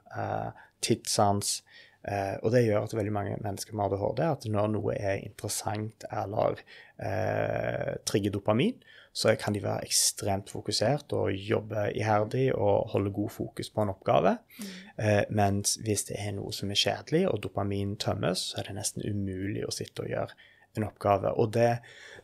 tidssans. 0.86 1.62
Og 2.06 2.52
det 2.54 2.62
gjør 2.62 2.84
at 2.86 2.94
veldig 2.94 3.12
mange 3.12 3.38
mennesker 3.42 3.74
med 3.74 3.88
ADHD 3.88 4.20
at 4.22 4.44
når 4.46 4.68
noe 4.76 4.94
er 4.94 5.24
interessant 5.26 6.06
eller 6.14 6.60
eh, 7.02 7.96
trigger 8.06 8.36
dopamin, 8.36 8.78
så 9.16 9.32
kan 9.40 9.56
de 9.56 9.62
være 9.64 9.88
ekstremt 9.88 10.52
fokusert 10.52 11.14
og 11.16 11.32
jobbe 11.32 11.88
iherdig 11.96 12.50
og 12.52 12.90
holde 12.92 13.14
god 13.16 13.32
fokus 13.32 13.70
på 13.72 13.86
en 13.86 13.94
oppgave. 13.94 14.36
Eh, 15.00 15.24
mens 15.32 15.78
hvis 15.86 16.04
det 16.10 16.20
er 16.20 16.36
noe 16.36 16.52
som 16.56 16.74
er 16.74 16.82
kjedelig, 16.82 17.24
og 17.32 17.40
dopamin 17.46 17.96
tømmes, 18.02 18.50
så 18.52 18.60
er 18.60 18.70
det 18.70 18.76
nesten 18.82 19.08
umulig 19.08 19.64
å 19.64 19.72
sitte 19.72 20.04
og 20.04 20.12
gjøre 20.12 20.36
en 20.76 20.88
oppgave. 20.90 21.32
Og 21.40 21.54
det, 21.56 21.72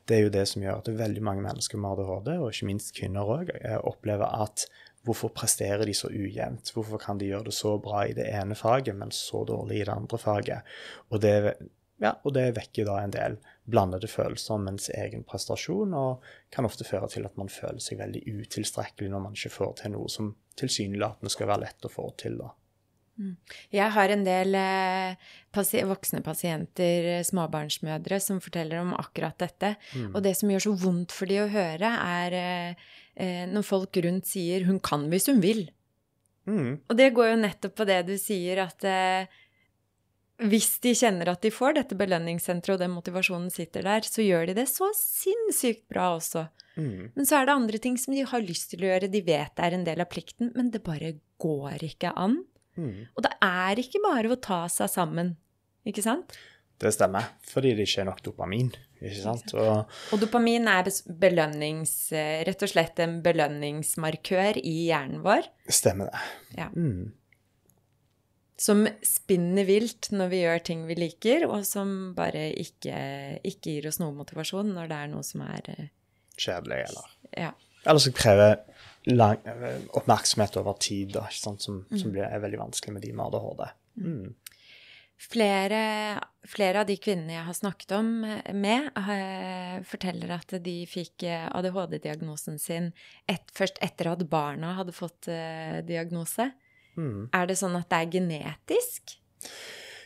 det 0.09 0.17
er 0.17 0.25
jo 0.25 0.35
det 0.35 0.45
som 0.51 0.67
gjør 0.67 0.83
at 0.83 0.91
veldig 0.99 1.23
mange 1.23 1.45
mennesker 1.47 1.79
med 1.79 1.95
ADHD, 1.95 2.31
og 2.35 2.51
ikke 2.51 2.71
minst 2.73 2.95
kvinner 2.97 3.35
òg, 3.39 3.55
opplever 3.81 4.27
at 4.43 4.67
Hvorfor 5.01 5.31
presterer 5.33 5.81
de 5.89 5.93
så 5.97 6.11
ujevnt? 6.13 6.69
Hvorfor 6.75 6.99
kan 7.01 7.17
de 7.17 7.31
gjøre 7.31 7.47
det 7.49 7.55
så 7.57 7.73
bra 7.81 8.03
i 8.05 8.13
det 8.13 8.27
ene 8.29 8.53
faget, 8.53 8.93
men 8.93 9.09
så 9.15 9.41
dårlig 9.49 9.79
i 9.79 9.85
det 9.87 9.95
andre 9.95 10.19
faget? 10.21 10.67
Og 11.09 11.23
det, 11.23 11.55
ja, 12.03 12.11
og 12.21 12.35
det 12.35 12.51
vekker 12.57 12.85
da 12.85 12.99
en 13.01 13.15
del 13.15 13.39
blandede 13.71 14.09
følelser 14.11 14.55
om 14.57 14.69
ens 14.71 14.89
egen 14.93 15.25
prestasjon, 15.27 15.93
og 15.97 16.25
kan 16.53 16.67
ofte 16.67 16.87
føre 16.87 17.09
til 17.11 17.27
at 17.27 17.37
man 17.39 17.51
føler 17.51 17.81
seg 17.83 18.01
veldig 18.01 18.23
utilstrekkelig 18.27 19.11
når 19.11 19.27
man 19.27 19.37
ikke 19.37 19.53
får 19.57 19.77
til 19.81 19.95
noe 19.95 20.11
som 20.11 20.33
tilsynelatende 20.59 21.31
skal 21.31 21.49
være 21.51 21.65
lett 21.65 21.87
å 21.87 21.93
få 21.93 22.09
til. 22.21 22.39
da. 22.41 22.51
Jeg 23.71 23.93
har 23.93 24.11
en 24.13 24.23
del 24.25 24.55
eh, 24.57 25.19
pasi 25.53 25.81
voksne 25.85 26.21
pasienter, 26.25 27.09
eh, 27.17 27.25
småbarnsmødre, 27.27 28.19
som 28.23 28.39
forteller 28.41 28.81
om 28.81 28.95
akkurat 28.97 29.37
dette. 29.41 29.75
Og 30.15 30.21
det 30.25 30.33
som 30.39 30.49
gjør 30.51 30.65
så 30.65 30.73
vondt 30.85 31.13
for 31.15 31.29
de 31.29 31.41
å 31.43 31.51
høre, 31.51 31.91
er 31.91 32.37
eh, 32.39 32.89
eh, 33.15 33.43
når 33.51 33.67
folk 33.67 34.01
rundt 34.05 34.31
sier 34.31 34.65
'hun 34.65 34.79
kan 34.79 35.07
hvis 35.11 35.29
hun 35.29 35.41
vil'. 35.43 35.69
Mm. 36.49 36.79
Og 36.89 36.97
det 36.97 37.13
går 37.13 37.31
jo 37.31 37.41
nettopp 37.43 37.75
på 37.77 37.85
det 37.85 37.99
du 38.07 38.15
sier, 38.17 38.63
at 38.65 38.83
eh, 38.83 39.29
hvis 40.49 40.79
de 40.81 40.93
kjenner 40.97 41.29
at 41.33 41.41
de 41.45 41.51
får 41.53 41.75
dette 41.77 41.97
belønningssenteret, 41.99 42.75
og 42.77 42.81
den 42.83 42.93
motivasjonen 42.95 43.51
sitter 43.53 43.85
der, 43.85 44.05
så 44.07 44.23
gjør 44.25 44.49
de 44.49 44.55
det 44.61 44.67
så 44.71 44.87
sinnssykt 44.97 45.87
bra 45.91 46.11
også. 46.17 46.47
Mm. 46.79 47.11
Men 47.15 47.27
så 47.27 47.41
er 47.41 47.49
det 47.49 47.55
andre 47.57 47.81
ting 47.83 47.97
som 47.99 48.15
de 48.15 48.23
har 48.25 48.41
lyst 48.45 48.71
til 48.71 48.85
å 48.85 48.89
gjøre, 48.91 49.09
de 49.11 49.21
vet 49.27 49.53
det 49.57 49.65
er 49.67 49.75
en 49.77 49.85
del 49.87 50.01
av 50.01 50.09
plikten, 50.11 50.53
men 50.55 50.71
det 50.73 50.81
bare 50.85 51.13
går 51.41 51.83
ikke 51.89 52.13
an. 52.15 52.39
Mm. 52.79 53.07
Og 53.15 53.25
det 53.25 53.33
er 53.43 53.81
ikke 53.83 54.01
bare 54.05 54.31
å 54.31 54.39
ta 54.39 54.63
seg 54.71 54.89
sammen, 54.93 55.35
ikke 55.87 56.05
sant? 56.05 56.37
Det 56.81 56.89
stemmer, 56.95 57.27
fordi 57.45 57.75
det 57.77 57.85
ikke 57.85 58.01
er 58.01 58.07
nok 58.09 58.21
dopamin. 58.25 58.71
ikke 58.97 59.19
sant? 59.21 59.51
Og 59.53 59.91
Og 60.15 60.21
dopamin 60.23 60.65
er 60.71 60.87
belønnings... 61.21 61.93
eh, 62.17 62.41
Rett 62.47 62.63
og 62.65 62.71
slett 62.71 62.97
en 63.03 63.19
belønningsmarkør 63.21 64.57
i 64.63 64.87
hjernen 64.87 65.21
vår, 65.21 65.45
stemmer 65.69 66.09
det. 66.09 66.23
Ja. 66.57 66.69
Mm. 66.73 67.11
Som 68.61 68.83
spinner 69.05 69.65
vilt 69.65 70.11
når 70.13 70.29
vi 70.31 70.41
gjør 70.43 70.61
ting 70.67 70.83
vi 70.89 70.97
liker, 70.99 71.47
og 71.49 71.63
som 71.65 72.11
bare 72.17 72.49
ikke, 72.61 72.95
ikke 73.47 73.73
gir 73.77 73.87
oss 73.89 73.97
noe 74.01 74.13
motivasjon 74.13 74.69
når 74.75 74.91
det 74.91 74.99
er 74.99 75.11
noe 75.15 75.25
som 75.25 75.43
er 75.47 75.73
eh, 75.73 75.89
Kjedelig, 76.41 76.83
eller 76.89 77.09
Ja. 77.37 77.51
Eller 77.85 78.01
som 78.01 78.13
krever 78.13 78.59
lang, 79.09 79.41
oppmerksomhet 79.97 80.55
over 80.61 80.77
tid, 80.77 81.15
da, 81.15 81.25
som, 81.33 81.57
Mm. 81.89 81.97
som 81.97 82.11
blir, 82.13 82.23
er 82.23 82.39
veldig 82.43 82.59
vanskelig 82.61 82.93
med 82.93 83.01
de 83.01 83.11
med 83.17 83.25
ADHD. 83.25 83.63
Mm. 83.97 84.35
Flere, 85.21 85.81
flere 86.49 86.81
av 86.81 86.87
de 86.89 86.95
kvinnene 86.97 87.35
jeg 87.35 87.45
har 87.45 87.53
snakket 87.57 87.91
om 87.97 88.23
eh, 88.25 88.53
med, 88.57 88.87
eh, 88.97 89.81
forteller 89.85 90.33
at 90.37 90.55
de 90.65 90.75
fikk 90.89 91.25
eh, 91.29 91.45
ADHD-diagnosen 91.57 92.57
sin 92.61 92.91
et, 93.29 93.43
først 93.53 93.77
etter 93.85 94.09
at 94.13 94.23
barna 94.29 94.73
hadde 94.79 94.95
fått 94.97 95.29
eh, 95.29 95.81
diagnose. 95.85 96.51
Mm. 96.97 97.29
Er 97.33 97.49
det 97.49 97.57
sånn 97.59 97.77
at 97.79 97.89
det 97.91 97.99
er 98.01 98.15
genetisk? 98.17 99.17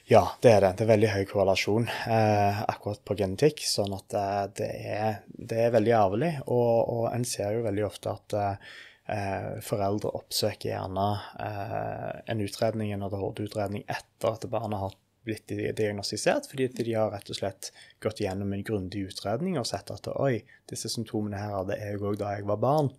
Ja, 0.06 0.22
det 0.42 0.51
er 0.54 0.60
det. 0.62 0.74
Det 0.77 0.86
er 0.86 0.92
veldig 0.92 1.13
høy 1.15 1.24
korrelasjon 1.25 1.88
eh, 1.89 2.60
akkurat 2.70 3.01
på 3.08 3.15
genetikk. 3.18 3.63
Sånn 3.65 3.96
at 3.98 4.13
eh, 4.13 4.42
det, 4.60 4.68
er, 4.94 5.15
det 5.25 5.63
er 5.63 5.74
veldig 5.74 5.96
arvelig. 5.98 6.34
Og, 6.46 6.92
og 6.94 7.08
en 7.10 7.25
ser 7.25 7.56
jo 7.58 7.63
veldig 7.65 7.88
ofte 7.88 8.13
at 8.13 8.36
eh, 8.38 9.48
foreldre 9.65 10.13
oppsøker 10.20 10.75
gjerne 10.75 11.08
eh, 11.42 12.12
en 12.34 12.46
utredning, 12.46 12.94
en 12.94 13.08
ADHD-utredning 13.08 13.88
etter 13.89 14.38
at 14.38 14.46
barnet 14.51 14.84
har 14.84 14.94
blitt 15.25 15.50
diagnostisert, 15.50 16.48
fordi 16.50 16.70
de 16.77 16.94
har 16.94 17.12
rett 17.13 17.29
og 17.29 17.38
slett 17.39 17.72
gått 18.03 18.22
gjennom 18.24 18.53
en 18.53 18.63
grundig 18.65 19.05
utredning 19.10 19.60
og 19.60 19.67
sett 19.70 19.91
at 19.94 20.10
oi, 20.13 20.39
disse 20.70 20.89
symptomene 20.94 21.39
her 21.41 21.55
hadde 21.58 21.77
jeg 21.82 22.01
òg 22.01 22.20
da 22.22 22.36
jeg 22.36 22.48
var 22.50 22.62
barn. 22.62 22.91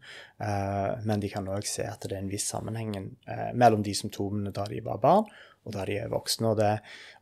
Eh, 0.43 1.05
men 1.07 1.23
de 1.23 1.31
kan 1.33 1.49
òg 1.51 1.67
se 1.69 1.87
at 1.89 2.05
det 2.05 2.17
er 2.17 2.25
en 2.25 2.33
viss 2.33 2.49
sammenheng 2.53 2.97
eh, 2.99 3.51
mellom 3.55 3.85
de 3.87 3.95
symptomene 3.97 4.55
da 4.55 4.67
de 4.71 4.83
var 4.85 5.01
barn, 5.03 5.31
og 5.67 5.75
da 5.75 5.87
de 5.89 5.97
er 5.99 6.13
voksne. 6.13 6.53
Og 6.53 6.61
det, 6.61 6.73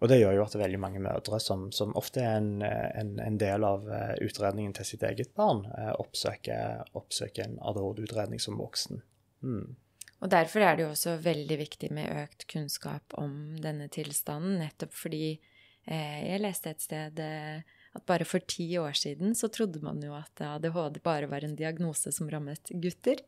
og 0.01 0.11
det 0.13 0.21
gjør 0.21 0.39
jo 0.39 0.45
at 0.45 0.53
det 0.55 0.61
er 0.61 0.67
veldig 0.67 0.83
mange 0.83 1.05
mødre, 1.05 1.41
som, 1.41 1.71
som 1.73 1.95
ofte 1.99 2.25
er 2.25 2.41
en, 2.41 2.51
en, 2.65 3.15
en 3.25 3.39
del 3.41 3.65
av 3.67 3.89
eh, 3.89 4.13
utredningen 4.25 4.77
til 4.77 4.91
sitt 4.93 5.07
eget 5.07 5.33
barn, 5.39 5.65
eh, 5.79 5.95
oppsøker, 6.01 6.85
oppsøker 6.99 7.47
en 7.47 7.59
ADHD-utredning 7.61 8.43
som 8.43 8.61
voksen. 8.61 9.01
Mm. 9.45 9.75
Og 10.23 10.31
derfor 10.33 10.65
er 10.65 10.77
det 10.77 10.87
jo 10.87 10.93
også 10.93 11.17
veldig 11.25 11.59
viktig 11.61 11.91
med 11.95 12.13
økt 12.23 12.47
kunnskap 12.51 13.17
om 13.21 13.57
denne 13.61 13.91
tilstanden, 13.93 14.61
nettopp 14.63 14.95
fordi 14.97 15.35
eh, 15.35 16.21
jeg 16.31 16.43
leste 16.43 16.73
et 16.73 16.85
sted 16.85 17.21
eh, 17.21 17.81
at 17.95 18.07
bare 18.09 18.27
for 18.27 18.43
ti 18.49 18.67
år 18.81 18.97
siden 18.99 19.37
så 19.39 19.51
trodde 19.53 19.83
man 19.85 20.01
jo 20.03 20.15
at 20.17 20.41
ADHD 20.43 21.01
bare 21.05 21.29
var 21.31 21.47
en 21.47 21.57
diagnose 21.59 22.13
som 22.15 22.31
rammet 22.31 22.73
gutter. 22.83 23.21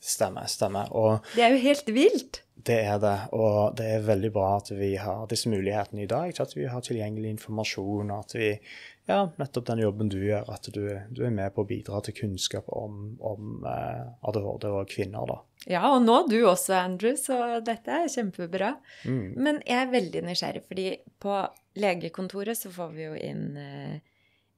Stemmer, 0.00 0.46
stemmer. 0.46 0.92
Og 0.94 1.24
Det 1.34 1.42
er 1.44 1.56
jo 1.56 1.64
helt 1.64 1.90
vilt! 1.94 2.42
det 2.68 2.78
er 2.84 3.00
det. 3.02 3.16
Og 3.36 3.74
det 3.78 3.88
er 3.94 4.06
veldig 4.06 4.30
bra 4.34 4.50
at 4.58 4.70
vi 4.76 4.92
har 5.00 5.26
disse 5.30 5.50
mulighetene 5.50 6.04
i 6.04 6.10
dag, 6.10 6.32
at 6.40 6.54
vi 6.56 6.68
har 6.68 6.84
tilgjengelig 6.84 7.36
informasjon, 7.36 8.12
og 8.12 8.24
at 8.26 8.38
vi 8.38 8.52
Ja, 9.08 9.22
nettopp 9.40 9.64
den 9.70 9.80
jobben 9.80 10.10
du 10.12 10.18
gjør, 10.20 10.44
at 10.52 10.66
du, 10.68 10.82
du 11.16 11.22
er 11.24 11.30
med 11.32 11.54
på 11.54 11.62
å 11.62 11.68
bidra 11.68 12.02
til 12.04 12.12
kunnskap 12.12 12.66
om, 12.76 13.14
om 13.24 13.62
eh, 13.64 14.02
ADHD 14.28 14.66
og 14.68 14.90
kvinner, 14.90 15.24
da. 15.30 15.38
Ja, 15.64 15.94
og 15.94 16.02
nå 16.04 16.18
du 16.28 16.36
også, 16.42 16.74
Andrew, 16.76 17.16
så 17.16 17.62
dette 17.64 18.02
er 18.02 18.12
kjempebra. 18.12 18.74
Mm. 19.08 19.32
Men 19.40 19.62
jeg 19.64 19.80
er 19.80 19.94
veldig 19.94 20.24
nysgjerrig, 20.26 20.62
fordi 20.68 20.90
på 21.24 21.38
legekontoret 21.80 22.60
så 22.60 22.68
får 22.74 22.92
vi 22.98 23.06
jo 23.06 23.16
inn 23.16 23.56
eh, 23.56 23.96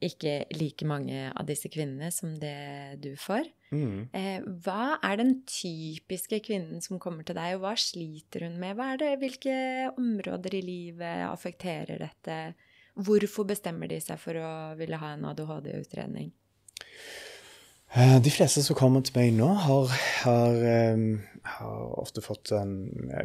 ikke 0.00 0.34
like 0.56 0.86
mange 0.88 1.28
av 1.28 1.46
disse 1.48 1.68
kvinnene 1.72 2.08
som 2.14 2.32
det 2.40 3.00
du 3.04 3.12
får. 3.20 3.48
Mm. 3.70 4.08
Eh, 4.16 4.46
hva 4.64 4.96
er 5.04 5.20
den 5.20 5.34
typiske 5.48 6.40
kvinnen 6.46 6.80
som 6.84 7.00
kommer 7.02 7.26
til 7.26 7.36
deg, 7.38 7.56
og 7.56 7.66
hva 7.66 7.74
sliter 7.78 8.46
hun 8.48 8.58
med? 8.62 8.76
Hva 8.78 8.94
er 8.94 9.02
det, 9.02 9.12
hvilke 9.20 9.56
områder 9.94 10.56
i 10.58 10.64
livet 10.64 11.26
affekterer 11.28 12.00
dette? 12.02 12.38
Hvorfor 13.00 13.46
bestemmer 13.48 13.90
de 13.90 14.00
seg 14.02 14.18
for 14.20 14.40
å 14.40 14.52
ville 14.80 14.98
ha 15.00 15.14
en 15.14 15.28
ADHD-utredning? 15.30 16.32
Eh, 17.94 18.22
De 18.22 18.30
fleste 18.30 18.62
som 18.62 18.76
kommer 18.78 19.02
til 19.02 19.16
meg 19.18 19.34
nå, 19.34 19.48
har, 19.64 19.90
har, 20.22 20.58
eh, 20.62 21.00
har 21.56 21.94
ofte 21.98 22.22
fått 22.22 22.52
en, 22.54 22.74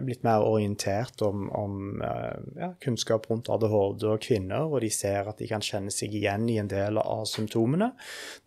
blitt 0.08 0.26
mer 0.26 0.46
orientert 0.46 1.22
om, 1.26 1.48
om 1.54 2.02
eh, 2.02 2.40
ja, 2.62 2.72
kunnskap 2.82 3.30
rundt 3.30 3.52
ADHD 3.54 4.08
og 4.10 4.24
kvinner, 4.26 4.66
og 4.66 4.82
de 4.82 4.90
ser 4.90 5.30
at 5.30 5.42
de 5.42 5.50
kan 5.52 5.62
kjenne 5.66 5.94
seg 5.94 6.16
igjen 6.18 6.50
i 6.50 6.58
en 6.62 6.72
del 6.72 6.98
av 7.02 7.28
symptomene. 7.30 7.92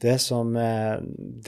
Det 0.03 0.19
som, 0.25 0.57
eh, 0.59 0.97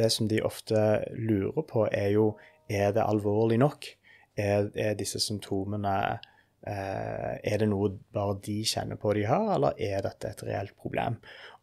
det 0.00 0.12
som 0.15 0.31
de 0.31 0.43
ofte 0.47 0.85
lurer 1.19 1.67
på, 1.67 1.89
er 1.91 2.15
jo 2.15 2.35
er 2.71 2.93
det 2.95 3.03
alvorlig 3.03 3.59
nok? 3.59 3.97
er, 4.41 4.71
er 4.75 4.95
disse 4.99 5.21
symptomene 5.23 5.95
eh, 6.12 6.29
Er 6.62 7.57
det 7.62 7.71
noe 7.71 7.88
bare 8.12 8.35
de 8.45 8.59
kjenner 8.69 8.99
på 9.00 9.14
de 9.17 9.23
har, 9.25 9.47
eller 9.55 9.79
er 9.81 10.02
dette 10.05 10.29
et 10.29 10.43
reelt 10.45 10.75
problem? 10.76 11.17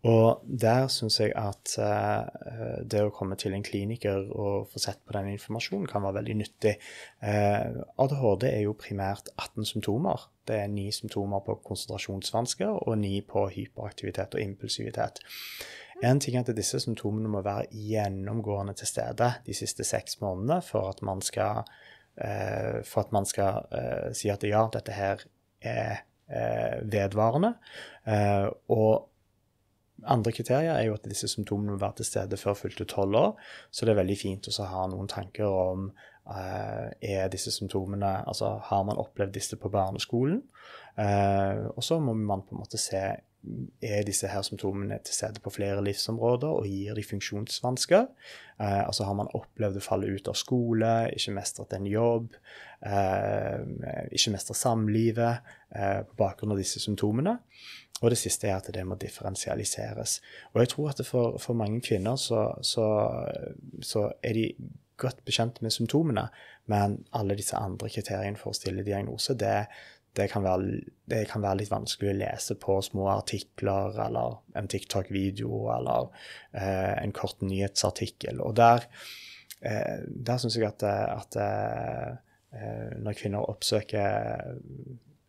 Og 0.05 0.43
der 0.45 0.85
syns 0.93 1.17
jeg 1.19 1.33
at 1.35 1.73
eh, 1.81 2.83
det 2.85 3.01
å 3.01 3.13
komme 3.13 3.35
til 3.39 3.55
en 3.57 3.65
kliniker 3.65 4.27
og 4.29 4.69
få 4.69 4.81
sett 4.81 5.01
på 5.03 5.15
den 5.15 5.31
informasjonen 5.33 5.87
kan 5.89 6.05
være 6.05 6.19
veldig 6.19 6.35
nyttig. 6.43 6.75
Eh, 7.25 7.79
ADHD 7.97 8.45
er 8.51 8.61
jo 8.67 8.77
primært 8.77 9.31
18 9.35 9.65
symptomer. 9.65 10.29
Det 10.47 10.61
er 10.61 10.69
ni 10.71 10.91
symptomer 10.93 11.41
på 11.43 11.57
konsentrasjonsvansker 11.65 12.85
og 12.85 12.97
ni 13.01 13.19
på 13.25 13.47
hyperaktivitet 13.55 14.37
og 14.37 14.45
impulsivitet. 14.45 15.19
En 16.05 16.21
ting 16.21 16.37
er 16.37 16.45
at 16.45 16.55
disse 16.55 16.79
symptomene 16.79 17.31
må 17.33 17.41
være 17.41 17.65
gjennomgående 17.73 18.77
til 18.77 18.87
stede 18.93 19.31
de 19.47 19.57
siste 19.57 19.83
seks 19.87 20.21
månedene 20.21 20.61
for 20.61 20.91
at 20.93 21.01
man 21.01 21.25
skal, 21.25 21.65
eh, 21.65 21.96
for 22.17 23.03
at 23.03 23.11
man 23.13 23.27
skal 23.29 23.67
eh, 23.71 24.07
si 24.17 24.31
at 24.33 24.43
ja, 24.47 24.63
dette 24.73 24.95
her 24.95 25.21
er 25.61 26.01
eh, 26.29 26.79
vedvarende. 26.81 27.53
Eh, 28.07 28.47
og 28.73 29.09
andre 30.05 30.31
kriterier 30.31 30.75
er 30.75 30.87
jo 30.87 30.97
at 30.97 31.07
disse 31.09 31.29
symptomene 31.31 31.73
må 31.73 31.81
være 31.81 31.99
til 31.99 32.09
stede 32.11 32.37
før 32.37 32.57
fylte 32.57 32.85
tolv 32.85 33.15
år. 33.17 33.31
Så 33.71 33.85
det 33.85 33.93
er 33.93 34.01
veldig 34.01 34.17
fint 34.19 34.49
å 34.49 34.69
ha 34.69 34.85
noen 34.91 35.09
tanker 35.09 35.49
om 35.49 35.87
uh, 36.29 36.85
er 37.01 37.31
disse 37.33 37.51
symptomene 37.55 38.11
Altså 38.27 38.57
har 38.69 38.83
man 38.85 38.99
opplevd 39.01 39.33
disse 39.33 39.57
på 39.57 39.71
barneskolen? 39.73 40.43
Uh, 40.97 41.73
og 41.73 41.81
så 41.83 41.97
må 41.99 42.13
man 42.13 42.45
på 42.45 42.55
en 42.55 42.61
måte 42.61 42.77
se 42.81 43.01
er 43.81 44.03
disse 44.07 44.27
her 44.27 44.43
symptomene 44.43 44.97
til 45.05 45.15
stede 45.15 45.41
på 45.43 45.51
flere 45.53 45.83
livsområder 45.85 46.49
og 46.59 46.67
gir 46.67 46.97
de 46.97 47.03
funksjonsvansker. 47.05 48.07
Eh, 48.59 48.81
altså 48.85 49.07
har 49.07 49.15
man 49.17 49.31
opplevd 49.37 49.79
å 49.79 49.83
falle 49.85 50.09
ut 50.11 50.27
av 50.27 50.37
skole, 50.37 50.93
ikke 51.15 51.35
mestret 51.37 51.75
en 51.77 51.87
jobb, 51.87 52.33
eh, 52.81 53.61
ikke 54.11 54.33
mestret 54.35 54.59
samlivet 54.59 55.51
eh, 55.75 56.01
på 56.07 56.17
bakgrunn 56.19 56.55
av 56.55 56.61
disse 56.61 56.81
symptomene. 56.83 57.37
Og 58.01 58.11
det 58.13 58.19
siste 58.21 58.49
er 58.49 58.59
at 58.59 58.67
det 58.73 58.83
må 58.85 58.97
differensialiseres. 58.99 60.19
Og 60.53 60.61
jeg 60.61 60.73
tror 60.73 60.91
at 60.91 61.05
for, 61.05 61.39
for, 61.41 61.57
mange 61.57 61.81
kvinner 61.81 62.17
så, 62.21 62.51
så, 62.61 62.85
så, 63.81 64.11
er 64.21 64.37
de 64.37 64.51
godt 64.97 65.23
bekjent 65.25 65.61
med 65.61 65.73
symptomene, 65.73 66.27
men 66.69 66.99
alle 67.17 67.37
disse 67.37 67.57
andre 67.57 67.89
kriteriene 67.89 68.37
for 68.37 68.53
å 68.53 68.57
stille 68.57 68.85
diagnose, 68.85 69.33
det, 69.37 69.65
det, 70.17 70.27
kan 70.31 70.45
være, 70.45 70.81
det 71.09 71.23
kan 71.31 71.43
være 71.45 71.61
litt 71.61 71.71
vanskelig 71.71 72.11
å 72.11 72.19
lese 72.19 72.57
på 72.59 72.77
små 72.85 73.07
artikler 73.13 73.97
eller 74.07 74.39
en 74.57 74.69
TikTok-video 74.71 75.67
eller 75.75 76.09
eh, 76.57 76.93
en 77.01 77.13
kort 77.15 77.43
nyhetsartikkel. 77.45 78.41
Og 78.43 78.55
der, 78.59 78.87
eh, 79.61 79.99
der 80.07 80.41
syns 80.41 80.57
jeg 80.57 80.69
at, 80.69 80.83
at 80.87 81.37
eh, 81.43 82.15
når 82.97 83.19
kvinner 83.19 83.45
oppsøker 83.45 84.57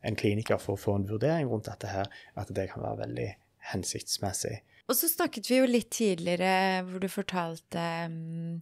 en 0.09 0.16
kliniker 0.16 0.61
for 0.62 0.76
å 0.76 0.80
få 0.80 0.97
en 0.99 1.09
vurdering 1.11 1.49
rundt 1.50 1.68
dette 1.68 1.90
her, 1.90 2.11
at 2.38 2.50
det 2.54 2.68
kan 2.73 2.85
være 2.85 3.02
veldig 3.04 3.28
hensiktsmessig. 3.73 4.59
Og 4.88 4.97
så 4.97 5.11
snakket 5.11 5.50
vi 5.50 5.59
jo 5.59 5.68
litt 5.68 5.90
tidligere 5.92 6.85
hvor 6.87 7.02
du 7.02 7.09
fortalte 7.12 7.83
um, 8.09 8.61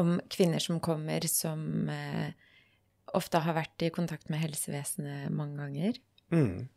om 0.00 0.16
kvinner 0.32 0.62
som 0.62 0.80
kommer 0.82 1.26
som 1.30 1.86
uh, 1.86 2.32
ofte 3.16 3.40
har 3.44 3.56
vært 3.56 3.86
i 3.86 3.90
kontakt 3.94 4.30
med 4.32 4.42
helsevesenet 4.42 5.32
mange 5.34 5.58
ganger. 5.60 5.98
Mm. 6.34 6.68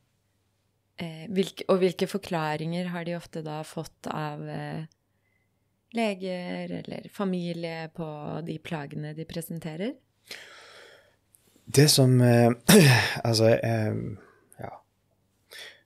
Eh, 1.01 1.25
hvilke, 1.33 1.65
og 1.73 1.81
hvilke 1.81 2.07
forklaringer 2.09 2.91
har 2.93 3.05
de 3.07 3.15
ofte 3.17 3.41
da 3.45 3.61
fått 3.65 4.09
av 4.11 4.43
eh, 4.49 4.85
leger 5.97 6.73
eller 6.81 7.07
familie 7.13 7.87
på 7.93 8.07
de 8.45 8.57
plagene 8.61 9.13
de 9.17 9.25
presenterer? 9.29 9.95
Det 11.65 11.87
som 11.89 12.21
eh, 12.21 12.51
Altså 13.27 13.55
eh, 13.55 13.95
Ja. 14.61 14.71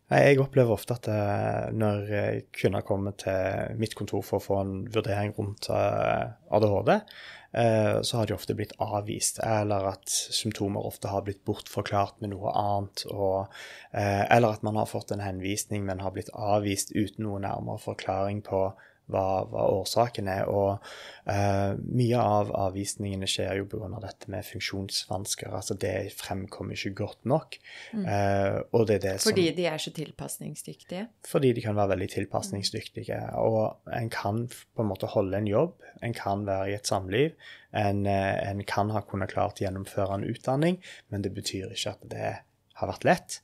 Jeg 0.10 0.40
opplever 0.40 0.72
ofte 0.72 0.96
at 0.96 1.10
eh, 1.12 1.72
når 1.76 2.08
kvinner 2.56 2.86
kommer 2.88 3.16
til 3.20 3.76
mitt 3.80 3.96
kontor 3.96 4.24
for 4.24 4.40
å 4.40 4.46
få 4.46 4.62
en 4.64 4.78
vurdering 4.94 5.36
rundt 5.38 5.70
ADHD, 5.70 6.94
så 8.02 8.18
har 8.18 8.28
de 8.28 8.36
ofte 8.36 8.54
blitt 8.58 8.76
avvist, 8.84 9.40
eller 9.44 9.88
at 9.94 10.12
symptomer 10.12 10.86
ofte 10.86 11.10
har 11.10 11.24
blitt 11.26 11.44
bortforklart 11.48 12.20
med 12.22 12.36
noe 12.36 12.52
annet. 12.54 13.06
Og, 13.10 13.48
eller 13.94 14.54
at 14.54 14.66
man 14.68 14.78
har 14.78 14.90
fått 14.92 15.14
en 15.16 15.24
henvisning, 15.24 15.86
men 15.88 16.04
har 16.06 16.14
blitt 16.14 16.30
avvist 16.34 16.94
uten 16.94 17.26
noe 17.26 17.42
nærmere 17.42 17.82
forklaring 17.82 18.44
på 18.46 18.62
hva, 19.12 19.24
hva 19.50 19.66
årsaken 19.78 20.30
er. 20.32 20.50
Og 20.52 20.78
uh, 21.28 21.74
mye 21.78 22.22
av 22.22 22.52
avvisningene 22.68 23.30
skjer 23.30 23.62
jo 23.62 23.68
pga. 23.72 23.90
dette 24.04 24.32
med 24.32 24.46
funksjonsvansker. 24.48 25.52
Altså 25.56 25.78
det 25.80 26.12
fremkommer 26.18 26.78
ikke 26.78 26.96
godt 27.04 27.28
nok. 27.30 27.58
Mm. 27.94 28.06
Uh, 28.06 28.58
og 28.76 28.88
det 28.90 29.00
er 29.00 29.06
det 29.06 29.16
fordi 29.24 29.48
som, 29.50 29.60
de 29.60 29.68
er 29.72 29.84
så 29.84 29.94
tilpasningsdyktige? 29.96 31.08
Fordi 31.28 31.54
de 31.58 31.66
kan 31.66 31.78
være 31.80 31.94
veldig 31.96 32.10
tilpasningsdyktige. 32.18 33.22
Og 33.42 33.94
en 34.00 34.12
kan 34.14 34.46
på 34.48 34.86
en 34.86 34.92
måte 34.92 35.12
holde 35.12 35.40
en 35.40 35.50
jobb, 35.50 35.78
en 36.04 36.16
kan 36.18 36.46
være 36.48 36.72
i 36.72 36.78
et 36.78 36.90
samliv, 36.90 37.36
en, 37.78 38.06
uh, 38.08 38.36
en 38.44 38.64
kan 38.68 38.92
ha 38.96 39.04
kunnet 39.08 39.34
klart 39.34 39.62
gjennomføre 39.64 40.20
en 40.20 40.28
utdanning, 40.28 40.82
men 41.14 41.24
det 41.24 41.34
betyr 41.36 41.72
ikke 41.72 41.96
at 41.96 42.10
det 42.12 42.34
har 42.78 42.92
vært 42.92 43.08
lett. 43.08 43.42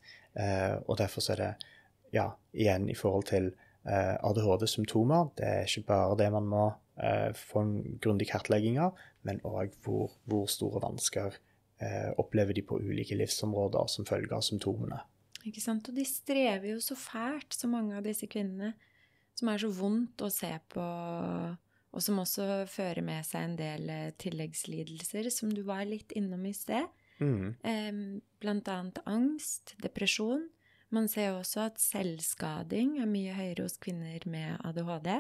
og 0.89 0.97
derfor 0.97 1.21
så 1.21 1.34
er 1.34 1.38
det, 1.38 1.65
ja, 2.13 2.23
igjen 2.58 2.88
i 2.89 2.95
forhold 2.97 3.28
til 3.30 3.52
Eh, 3.54 3.62
ADHD-symptomer. 3.86 5.32
Det 5.38 5.48
er 5.48 5.65
ikke 5.67 5.88
bare 5.89 6.17
det 6.19 6.30
man 6.32 6.48
må 6.48 6.67
eh, 7.02 7.32
få 7.36 7.63
en 7.63 7.74
grundig 8.04 8.30
kartlegging 8.32 8.80
av, 8.80 9.00
men 9.28 9.41
òg 9.48 9.76
hvor, 9.84 10.13
hvor, 10.30 10.48
store 10.52 10.82
vansker 10.84 11.36
eh, 11.84 12.12
opplever 12.22 12.56
de 12.56 12.63
på 12.65 12.80
ulike 12.80 13.17
livsområder 13.19 13.91
som 13.91 14.08
følge 14.08 14.32
av 14.36 14.46
symptomene. 14.46 15.02
Ikke 15.43 15.63
sant? 15.63 15.89
Og 15.91 16.00
de 16.00 16.08
strever 16.08 16.72
jo 16.72 16.80
så 16.84 16.96
fælt, 16.96 17.52
så 17.56 17.67
mange 17.67 17.98
av 17.98 18.08
disse 18.08 18.30
kvinnene, 18.32 18.72
som 19.36 19.52
er 19.52 19.60
så 19.60 19.69
vondt 19.76 20.24
å 20.24 20.32
se 20.32 20.54
på, 20.72 20.84
og 21.93 22.04
som 22.06 22.22
også 22.22 22.63
fører 22.72 23.04
med 23.04 23.26
seg 23.28 23.50
en 23.50 23.58
del 23.60 23.89
tilleggslidelser, 24.22 25.28
som 25.34 25.52
du 25.52 25.65
var 25.67 25.84
litt 25.89 26.13
innom 26.15 26.46
i 26.48 26.54
sted. 26.56 26.88
Mm. 27.19 28.22
Blant 28.39 28.69
annet 28.72 29.02
angst, 29.10 29.76
depresjon. 29.84 30.46
Man 30.94 31.10
ser 31.10 31.34
også 31.34 31.68
at 31.68 31.82
selvskading 31.82 33.00
er 33.02 33.10
mye 33.10 33.34
høyere 33.34 33.66
hos 33.66 33.80
kvinner 33.82 34.24
med 34.30 34.60
ADHD. 34.62 35.16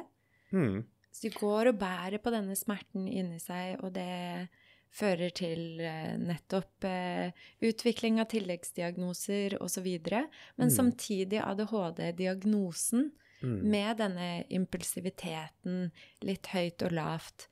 Mm. 0.53 0.83
Så 1.13 1.27
de 1.27 1.33
går 1.33 1.71
og 1.71 1.79
bærer 1.81 2.21
på 2.21 2.33
denne 2.33 2.55
smerten 2.57 3.07
inni 3.09 3.39
seg, 3.41 3.81
og 3.81 3.93
det 3.97 4.49
fører 4.93 5.33
til 5.33 5.81
uh, 5.81 6.13
nettopp 6.21 6.85
eh, 6.85 7.33
utvikling 7.65 8.19
av 8.21 8.29
tilleggsdiagnoser 8.33 9.57
osv. 9.61 9.87
Men 10.05 10.69
mm. 10.69 10.73
samtidig 10.75 11.41
ADHD-diagnosen 11.41 13.07
mm. 13.41 13.57
med 13.73 13.97
denne 14.01 14.29
impulsiviteten, 14.53 15.87
litt 16.25 16.51
høyt 16.53 16.85
og 16.85 16.93
lavt, 16.93 17.47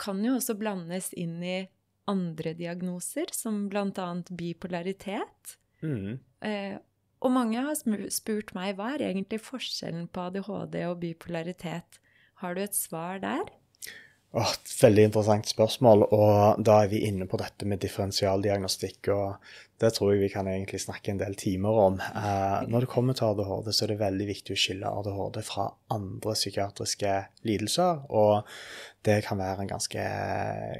kan 0.00 0.22
jo 0.24 0.34
også 0.38 0.56
blandes 0.58 1.12
inn 1.14 1.38
i 1.44 1.60
andre 2.10 2.56
diagnoser, 2.58 3.30
som 3.36 3.68
bl.a. 3.70 4.10
bipolaritet. 4.34 5.56
Mm. 5.86 6.18
Uh, 6.42 6.76
og 7.20 7.32
mange 7.34 7.60
har 7.60 7.76
spurt 8.12 8.54
meg 8.56 8.76
hva 8.78 8.94
er 8.94 9.10
egentlig 9.10 9.42
forskjellen 9.44 10.08
på 10.12 10.28
ADHD 10.30 10.78
og 10.88 11.00
bipolaritet. 11.02 12.00
Har 12.40 12.56
du 12.56 12.62
et 12.64 12.76
svar 12.76 13.20
der? 13.20 13.50
Oh, 14.30 14.46
et 14.46 14.72
veldig 14.78 15.08
interessant 15.08 15.48
spørsmål, 15.50 16.04
og 16.14 16.60
da 16.62 16.76
er 16.84 16.90
vi 16.92 17.00
inne 17.08 17.26
på 17.26 17.38
dette 17.40 17.66
med 17.66 17.80
differensialdiagnostikk. 17.82 19.08
og 19.10 19.80
Det 19.82 19.90
tror 19.96 20.12
jeg 20.12 20.20
vi 20.20 20.28
kan 20.30 20.46
egentlig 20.46 20.78
snakke 20.84 21.10
en 21.10 21.18
del 21.18 21.34
timer 21.34 21.80
om. 21.82 21.98
Eh, 21.98 22.60
når 22.70 22.86
det 22.86 22.92
kommer 22.92 23.18
til 23.18 23.26
ADHD, 23.26 23.72
så 23.74 23.84
er 23.84 23.92
det 23.92 23.98
veldig 24.04 24.28
viktig 24.28 24.54
å 24.54 24.60
skille 24.64 24.92
ADHD 25.00 25.40
fra 25.42 25.66
andre 25.90 26.36
psykiatriske 26.38 27.16
lidelser. 27.42 28.04
Og 28.14 28.46
det 29.02 29.24
kan 29.26 29.42
være 29.42 29.66
en 29.66 29.72
ganske, 29.74 30.06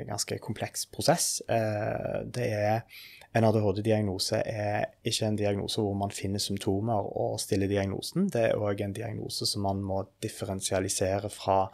ganske 0.07 0.39
kompleks 0.39 0.87
prosess. 0.87 1.43
Eh, 1.51 2.23
det 2.31 2.53
er 2.55 2.85
en 3.35 3.47
ADHD-diagnose 3.47 4.41
er 4.43 4.89
ikke 5.07 5.29
en 5.29 5.39
diagnose 5.39 5.83
hvor 5.83 5.95
man 5.95 6.11
finner 6.11 6.43
symptomer 6.43 7.07
og 7.15 7.39
stiller 7.41 7.71
diagnosen. 7.71 8.27
Det 8.33 8.49
er 8.49 8.59
òg 8.59 8.83
en 8.83 8.95
diagnose 8.97 9.47
som 9.47 9.63
man 9.69 9.83
må 9.87 10.03
differensialisere 10.23 11.31
fra 11.31 11.69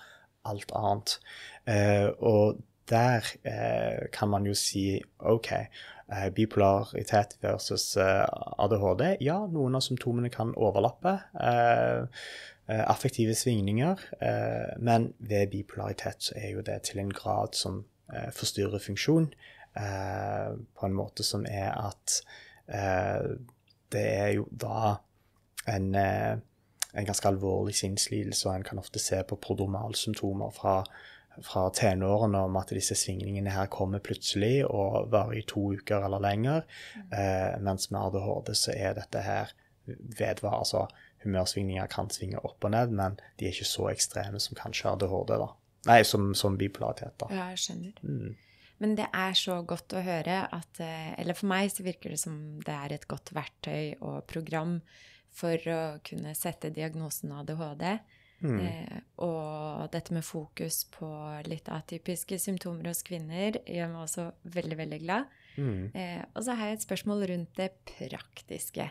alt 0.47 0.73
annet. 0.77 1.17
Eh, 1.65 2.09
og 2.21 2.61
der 2.91 3.25
eh, 3.49 4.05
kan 4.13 4.29
man 4.29 4.47
jo 4.47 4.55
si 4.55 5.01
OK, 5.19 5.49
eh, 5.53 6.29
bipolaritet 6.37 7.39
versus 7.43 7.97
ADHD. 7.97 9.17
Ja, 9.25 9.41
noen 9.51 9.81
av 9.81 9.87
symptomene 9.87 10.31
kan 10.31 10.55
overlappe. 10.57 11.19
Affektive 12.67 13.35
svingninger. 13.35 14.01
men 14.79 15.13
ved 15.19 15.47
bipolaritet 15.51 16.33
er 16.37 16.51
jo 16.51 16.61
det 16.61 16.83
til 16.83 16.99
en 16.99 17.13
grad 17.13 17.55
som 17.55 17.85
forstyrrer 18.35 18.83
funksjon. 18.83 19.31
Eh, 19.77 20.53
på 20.79 20.87
en 20.87 20.97
måte 20.97 21.25
som 21.27 21.47
er 21.49 21.73
at 21.77 22.21
eh, 22.67 23.35
det 23.93 24.05
er 24.05 24.31
jo 24.39 24.47
da 24.51 24.97
en, 25.69 25.91
eh, 25.95 26.39
en 26.97 27.09
ganske 27.09 27.29
alvorlig 27.29 27.77
sinnslidelse, 27.77 28.49
og 28.49 28.55
en 28.55 28.67
kan 28.67 28.81
ofte 28.81 29.03
se 29.03 29.21
på 29.29 29.39
prodromalsymptomer 29.43 30.55
fra 30.57 30.81
fra 31.43 31.71
tenårene 31.71 32.39
om 32.47 32.57
at 32.57 32.71
disse 32.73 32.97
svingningene 32.97 33.53
her 33.53 33.69
kommer 33.73 34.01
plutselig 34.05 34.63
og 34.67 35.11
varer 35.13 35.41
i 35.41 35.45
to 35.49 35.73
uker 35.77 36.07
eller 36.07 36.23
lenger. 36.23 36.63
Eh, 37.13 37.59
mens 37.61 37.91
med 37.91 38.01
ADHD 38.01 38.55
så 38.57 38.73
er 38.77 38.97
dette 38.97 39.21
her 39.21 39.53
vedvar, 39.87 40.63
altså 40.63 40.87
humørsvingninger 41.25 41.87
kan 41.93 42.11
svinge 42.11 42.41
opp 42.41 42.65
og 42.65 42.73
ned, 42.75 42.95
men 42.97 43.21
de 43.39 43.47
er 43.47 43.55
ikke 43.55 43.69
så 43.69 43.91
ekstreme 43.93 44.41
som 44.43 44.59
kanskje 44.59 44.95
ADHD, 44.95 45.37
da. 45.43 45.53
Nei, 45.87 46.01
som, 46.09 46.33
som 46.35 46.57
bipolaritet, 46.59 47.15
da. 47.21 47.29
Ja, 47.31 47.51
jeg 47.55 47.63
skjønner. 47.63 48.01
Mm. 48.03 48.35
Men 48.83 48.97
det 48.99 49.07
er 49.17 49.37
så 49.39 49.61
godt 49.65 49.95
å 49.97 50.03
høre 50.05 50.43
at 50.53 50.81
eh, 50.85 51.15
Eller 51.21 51.37
for 51.39 51.49
meg 51.49 51.71
så 51.73 51.85
virker 51.87 52.13
det 52.13 52.21
som 52.21 52.37
det 52.65 52.75
er 52.75 52.97
et 52.97 53.09
godt 53.09 53.33
verktøy 53.37 53.97
og 54.05 54.27
program 54.29 54.81
for 55.37 55.61
å 55.73 55.81
kunne 56.05 56.35
sette 56.37 56.73
diagnosen 56.75 57.33
ADHD. 57.37 57.87
Mm. 58.45 58.59
Eh, 58.61 58.99
og 59.25 59.87
dette 59.93 60.13
med 60.13 60.25
fokus 60.25 60.83
på 60.93 61.09
litt 61.49 61.71
atypiske 61.73 62.39
symptomer 62.41 62.91
hos 62.91 63.03
kvinner 63.07 63.57
gjør 63.65 63.91
meg 63.93 64.03
også 64.05 64.29
veldig, 64.57 64.79
veldig 64.83 65.01
glad. 65.05 65.33
Mm. 65.57 65.83
Eh, 65.97 66.23
og 66.35 66.45
så 66.45 66.57
har 66.57 66.71
jeg 66.71 66.81
et 66.81 66.87
spørsmål 66.87 67.27
rundt 67.33 67.61
det 67.61 67.71
praktiske. 67.89 68.91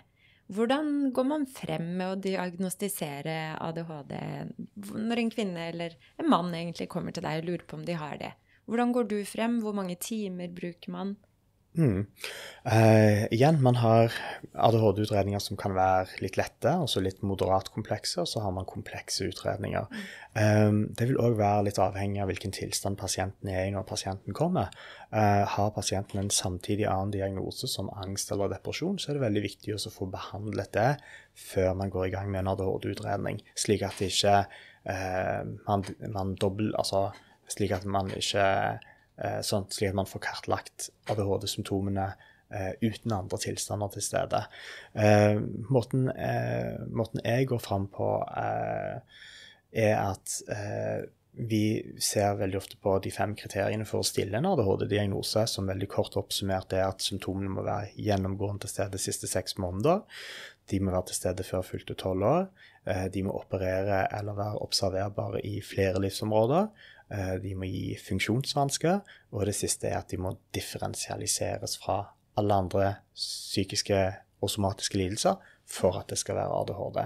Hvordan 0.53 1.09
går 1.13 1.25
man 1.25 1.47
frem 1.49 1.87
med 1.97 2.11
å 2.11 2.17
diagnostisere 2.21 3.55
ADHD 3.65 4.13
når 4.93 5.21
en 5.21 5.31
kvinne 5.33 5.69
eller 5.71 5.95
en 6.21 6.29
mann 6.29 6.51
egentlig 6.53 6.85
kommer 6.91 7.15
til 7.15 7.25
deg 7.25 7.41
og 7.41 7.47
lurer 7.49 7.65
på 7.65 7.79
om 7.79 7.85
de 7.87 7.95
har 7.97 8.19
det? 8.21 8.33
Hvordan 8.65 8.93
går 8.95 9.09
du 9.11 9.19
frem? 9.29 9.59
Hvor 9.61 9.75
mange 9.77 9.97
timer 10.01 10.49
bruker 10.53 10.91
man? 10.91 11.15
Mm. 11.75 12.05
Uh, 12.65 13.25
igjen, 13.35 13.57
man 13.63 13.75
har 13.81 14.13
ADHD-utredninger 14.53 15.41
som 15.43 15.57
kan 15.59 15.75
være 15.75 16.21
litt 16.23 16.37
lette, 16.39 16.71
og 16.79 16.87
så 16.89 17.01
litt 17.03 17.19
moderat 17.27 17.67
komplekse, 17.75 18.23
og 18.23 18.29
så 18.31 18.43
har 18.45 18.53
man 18.55 18.67
komplekse 18.69 19.27
utredninger. 19.27 19.89
Eh, 20.39 20.71
det 20.95 21.09
vil 21.09 21.19
òg 21.21 21.35
være 21.39 21.65
litt 21.67 21.79
avhengig 21.83 22.21
av 22.23 22.31
hvilken 22.31 22.55
tilstand 22.55 22.99
pasienten 22.99 23.51
er 23.51 23.67
i 23.67 23.73
når 23.75 23.85
pasienten 23.89 24.35
kommer. 24.35 24.71
Uh, 25.11 25.43
har 25.51 25.75
pasienten 25.75 26.23
en 26.23 26.31
samtidig 26.33 26.87
annen 26.91 27.13
diagnose 27.13 27.69
som 27.71 27.91
angst 27.93 28.31
eller 28.31 28.51
depresjon, 28.55 28.97
så 28.99 29.11
er 29.11 29.19
det 29.19 29.25
veldig 29.27 29.45
viktig 29.45 29.75
å 29.75 29.91
få 29.91 30.07
behandlet 30.11 30.73
det 30.75 30.89
før 31.35 31.75
man 31.75 31.91
går 31.91 32.07
i 32.07 32.15
gang 32.15 32.31
med 32.31 32.43
en 32.43 32.53
ADHD-utredning, 32.55 33.43
slik 33.59 33.83
at 33.85 33.99
det 33.99 34.13
ikke 34.13 34.39
uh, 34.87 35.43
man, 35.67 35.87
man 36.15 36.35
dobbel, 36.39 36.71
altså, 36.79 37.09
slik 37.51 37.73
at 37.75 37.85
man 37.85 38.09
ikke 38.15 38.45
Eh, 39.15 39.41
sånn, 39.47 39.67
slik 39.71 39.93
at 39.93 39.97
man 39.97 40.09
får 40.09 40.23
kartlagt 40.25 40.89
ADHD-symptomene 41.11 42.09
eh, 42.51 42.73
uten 42.83 43.13
andre 43.15 43.39
tilstander 43.39 43.93
til 43.93 44.03
stede. 44.03 44.41
Eh, 44.91 45.37
måten, 45.71 46.09
måten, 46.91 47.23
jeg 47.23 47.47
går 47.51 47.61
fram 47.63 47.87
på, 47.93 48.09
er 49.75 49.95
at 49.99 50.41
vi 51.35 51.63
ser 51.99 52.37
veldig 52.39 52.57
ofte 52.61 52.77
på 52.79 52.93
de 53.03 53.11
fem 53.11 53.33
kriteriene 53.35 53.87
for 53.87 53.99
å 53.99 54.07
stille 54.07 54.39
en 54.39 54.47
ADHD-diagnose, 54.53 55.43
som 55.51 55.67
veldig 55.67 55.89
kort 55.91 56.15
oppsummert 56.19 56.75
er 56.75 56.85
at 56.87 57.03
symptomene 57.03 57.51
må 57.51 57.65
være 57.65 57.91
gjennomgående 57.99 58.63
til 58.63 58.71
stede 58.71 58.95
de 58.95 59.03
siste 59.03 59.27
seks 59.31 59.57
måneder. 59.59 60.03
De 60.71 60.79
må 60.79 60.95
være 60.95 61.09
til 61.11 61.19
stede 61.19 61.43
før 61.47 61.67
fylte 61.67 61.97
tolv 61.99 62.23
år. 62.27 62.47
De 63.11 63.23
må 63.25 63.33
operere 63.35 64.05
eller 64.15 64.37
være 64.37 64.61
observerbare 64.63 65.43
i 65.43 65.59
flere 65.65 65.99
livsområder. 66.01 66.71
Eh, 67.13 67.35
de 67.41 67.53
må 67.57 67.67
gi 67.69 67.95
funksjonsvansker, 68.01 69.01
og 69.31 69.45
det 69.45 69.55
siste 69.57 69.91
er 69.91 69.99
at 69.99 70.09
de 70.09 70.17
må 70.21 70.35
differensialiseres 70.55 71.77
fra 71.81 71.99
alle 72.39 72.61
andre 72.65 72.87
psykiske 73.15 73.99
og 74.41 74.51
somatiske 74.51 74.97
lidelser 74.99 75.37
for 75.65 75.97
at 75.97 76.09
det 76.11 76.17
skal 76.21 76.37
være 76.37 76.57
ADHD. 76.61 76.99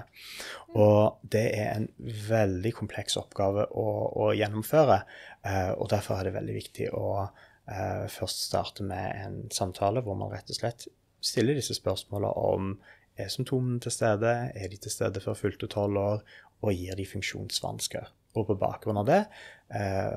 Og 0.79 1.19
det 1.31 1.45
er 1.55 1.73
en 1.73 1.89
veldig 2.29 2.73
kompleks 2.75 3.15
oppgave 3.19 3.67
å, 3.71 3.87
å 4.23 4.31
gjennomføre, 4.35 5.01
eh, 5.47 5.73
og 5.75 5.91
derfor 5.91 6.19
er 6.19 6.29
det 6.29 6.37
veldig 6.37 6.55
viktig 6.57 6.89
å 6.95 7.09
eh, 7.23 8.05
først 8.11 8.47
starte 8.49 8.87
med 8.87 9.19
en 9.19 9.41
samtale 9.55 10.03
hvor 10.05 10.19
man 10.19 10.31
rett 10.33 10.51
og 10.51 10.59
slett 10.59 10.87
stiller 11.19 11.57
disse 11.59 11.75
spørsmålene 11.75 12.31
om 12.31 12.73
er 13.19 13.31
symptomene 13.31 13.81
til 13.83 13.91
stede, 13.91 14.29
er 14.55 14.71
de 14.71 14.77
til 14.79 14.93
stede 14.93 15.19
før 15.19 15.35
fylte 15.35 15.67
tolv 15.67 15.99
år, 15.99 16.21
og 16.63 16.75
gir 16.75 16.95
de 16.95 17.07
funksjonsvansker. 17.07 18.07
Og 18.37 18.45
på 18.47 18.55
bakgrunn 18.61 18.99
av 19.01 19.07
det 19.09 19.23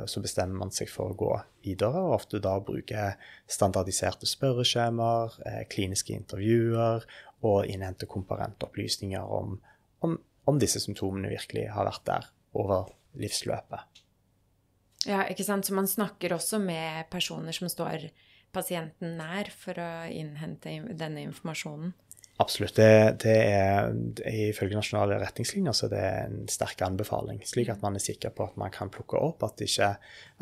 så 0.08 0.22
bestemmer 0.24 0.62
man 0.62 0.72
seg 0.72 0.88
for 0.88 1.12
å 1.12 1.16
gå 1.18 1.32
videre, 1.64 2.00
og 2.00 2.16
ofte 2.16 2.40
da 2.42 2.54
bruke 2.64 3.10
standardiserte 3.50 4.28
spørreskjemaer, 4.28 5.36
eh, 5.46 5.62
kliniske 5.68 6.14
intervjuer 6.16 7.04
og 7.44 7.68
innhente 7.68 8.08
komparentopplysninger 8.08 9.34
om, 9.38 9.58
om, 10.06 10.16
om, 10.48 10.60
disse 10.62 10.80
symptomene 10.80 11.34
virkelig 11.34 11.66
har 11.74 11.88
vært 11.90 12.06
der 12.08 12.28
over 12.56 12.92
livsløpet. 13.20 14.02
Ja, 15.04 15.26
ikke 15.26 15.44
sant. 15.44 15.66
Så 15.66 15.74
man 15.74 15.90
snakker 15.90 16.36
også 16.36 16.60
med 16.62 17.10
personer 17.10 17.52
som 17.52 17.68
står 17.68 18.08
pasienten 18.54 19.16
nær, 19.18 19.50
for 19.50 19.76
å 19.80 19.90
innhente 20.12 20.78
denne 20.96 21.24
informasjonen? 21.26 21.92
Absolutt. 22.40 22.74
Det, 22.76 23.16
det 23.22 23.36
er, 23.52 23.92
Ifølge 24.48 24.78
nasjonale 24.78 25.18
retningslinjer 25.20 25.76
så 25.76 25.86
er 25.86 25.92
det 25.92 26.04
en 26.24 26.38
sterk 26.50 26.80
anbefaling. 26.86 27.42
Slik 27.46 27.70
at 27.70 27.82
man 27.84 27.98
er 27.98 28.02
sikker 28.02 28.32
på 28.34 28.48
at 28.48 28.56
man 28.60 28.72
kan 28.74 28.90
plukke 28.92 29.20
opp 29.20 29.44
at, 29.46 29.60
ikke, 29.62 29.90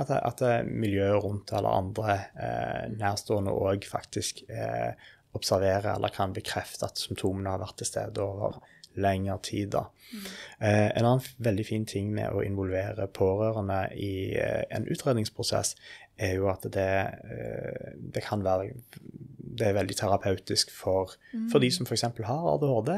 at, 0.00 0.12
at 0.16 0.44
miljøet 0.70 1.18
rundt 1.24 1.52
eller 1.52 1.74
andre 1.74 2.18
eh, 2.38 2.84
nærstående 2.94 3.52
òg 3.52 3.88
faktisk 3.90 4.44
eh, 4.48 4.94
observerer 5.36 5.92
eller 5.96 6.14
kan 6.14 6.34
bekrefte 6.34 6.88
at 6.88 6.98
symptomene 6.98 7.52
har 7.52 7.62
vært 7.62 7.80
til 7.82 7.90
stede 7.90 8.22
over 8.24 8.60
lengre 8.98 9.38
tid. 9.42 9.70
Da. 9.70 9.84
Mm. 10.10 10.24
Eh, 10.58 10.88
en 10.98 11.04
annen 11.06 11.26
veldig 11.38 11.66
fin 11.66 11.86
ting 11.86 12.10
med 12.14 12.32
å 12.34 12.42
involvere 12.42 13.06
pårørende 13.14 13.82
i 13.94 14.12
eh, 14.38 14.64
en 14.74 14.88
utredningsprosess, 14.90 15.76
er 16.20 16.36
jo 16.36 16.48
at 16.52 16.66
det, 16.72 16.92
eh, 17.32 17.92
det 17.96 18.22
kan 18.26 18.44
være 18.44 18.70
det 19.50 19.66
er 19.66 19.76
veldig 19.76 19.96
terapeutisk 19.98 20.70
for, 20.74 21.12
mm. 21.34 21.48
for 21.52 21.62
de 21.62 21.70
som 21.74 21.88
f.eks. 21.88 22.06
har 22.26 22.48
ADHD, 22.54 22.92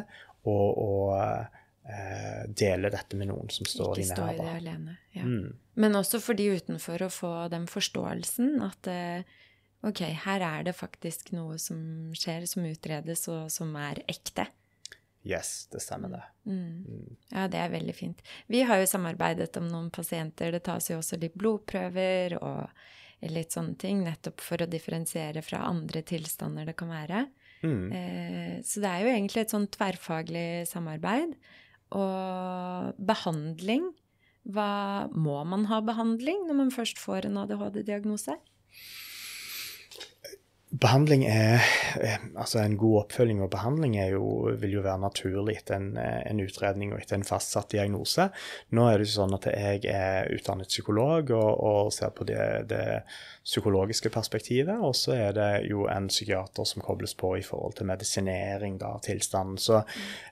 å 0.52 0.88
eh, 1.16 2.42
dele 2.48 2.90
dette 2.92 3.18
med 3.18 3.30
noen 3.30 3.50
som 3.52 3.68
står. 3.68 4.00
Ikke 4.02 4.16
stå 4.16 4.30
i 4.32 4.40
det 4.40 4.54
alene. 4.56 4.96
Ja. 5.16 5.26
Mm. 5.26 5.52
Men 5.78 5.98
også 5.98 6.20
for 6.22 6.38
de 6.38 6.50
utenfor 6.58 7.06
å 7.06 7.12
få 7.12 7.32
den 7.52 7.68
forståelsen 7.70 8.58
at 8.66 8.90
eh, 8.90 9.38
ok, 9.86 10.04
her 10.26 10.46
er 10.46 10.66
det 10.68 10.76
faktisk 10.78 11.32
noe 11.36 11.58
som 11.62 11.78
skjer, 12.18 12.46
som 12.50 12.66
utredes, 12.68 13.26
og 13.32 13.48
som 13.54 13.72
er 13.80 14.02
ekte. 14.10 14.48
Yes, 15.22 15.68
det 15.70 15.84
stemmer 15.84 16.16
det. 16.16 16.24
Mm. 16.50 16.82
mm. 16.82 17.10
Ja, 17.30 17.46
det 17.50 17.60
er 17.62 17.70
veldig 17.70 17.94
fint. 17.94 18.24
Vi 18.50 18.64
har 18.66 18.82
jo 18.82 18.90
samarbeidet 18.90 19.54
om 19.60 19.68
noen 19.70 19.92
pasienter. 19.94 20.50
Det 20.54 20.64
tas 20.66 20.90
jo 20.90 20.98
også 20.98 21.18
litt 21.22 21.38
blodprøver 21.38 22.40
og 22.42 22.82
litt 23.30 23.54
sånne 23.54 23.76
ting, 23.78 24.02
nettopp 24.02 24.42
for 24.42 24.62
å 24.62 24.70
differensiere 24.70 25.44
fra 25.46 25.62
andre 25.68 26.02
tilstander 26.06 26.66
det 26.66 26.76
kan 26.78 26.90
være. 26.90 27.26
Mm. 27.62 27.82
Eh, 27.94 28.54
så 28.66 28.82
det 28.82 28.90
er 28.90 29.04
jo 29.04 29.12
egentlig 29.12 29.44
et 29.44 29.54
sånn 29.54 29.68
tverrfaglig 29.70 30.46
samarbeid. 30.70 31.36
Og 31.92 33.02
behandling 33.04 33.90
hva, 34.42 35.06
Må 35.14 35.36
man 35.46 35.68
ha 35.70 35.78
behandling 35.84 36.48
når 36.48 36.56
man 36.58 36.72
først 36.74 36.98
får 36.98 37.28
en 37.28 37.36
ADHD-diagnose? 37.44 38.34
Behandling 40.80 41.26
er 41.28 41.60
Altså, 42.36 42.62
en 42.62 42.78
god 42.80 43.02
oppfølging 43.02 43.42
og 43.44 43.50
behandling 43.52 43.98
jo, 44.08 44.54
vil 44.58 44.78
jo 44.78 44.84
være 44.84 45.02
naturlig 45.02 45.58
etter 45.60 45.76
en, 45.76 45.90
en, 46.00 46.40
utredning 46.40 46.94
og 46.94 47.02
etter 47.02 47.18
en 47.18 47.26
fastsatt 47.28 47.68
diagnose. 47.74 48.28
Nå 48.72 48.86
er 48.88 48.96
det 48.96 49.10
jo 49.10 49.16
sånn 49.18 49.36
at 49.36 49.48
jeg 49.52 49.84
er 49.92 50.30
utdannet 50.32 50.72
psykolog 50.72 51.30
og, 51.36 51.50
og 51.60 51.92
ser 51.92 52.14
på 52.16 52.26
det, 52.28 52.40
det, 52.72 52.86
psykologiske 53.44 54.10
perspektivet. 54.14 54.80
Og 54.80 54.94
så 54.96 55.16
er 55.18 55.36
det 55.36 55.48
jo 55.68 55.86
en 55.90 56.08
psykiater 56.08 56.66
som 56.68 56.82
kobles 56.84 57.14
på 57.18 57.34
i 57.36 57.44
forhold 57.44 57.76
til 57.78 57.88
medisinering 57.90 58.78
av 58.86 59.02
tilstanden. 59.04 59.58
Så 59.60 59.80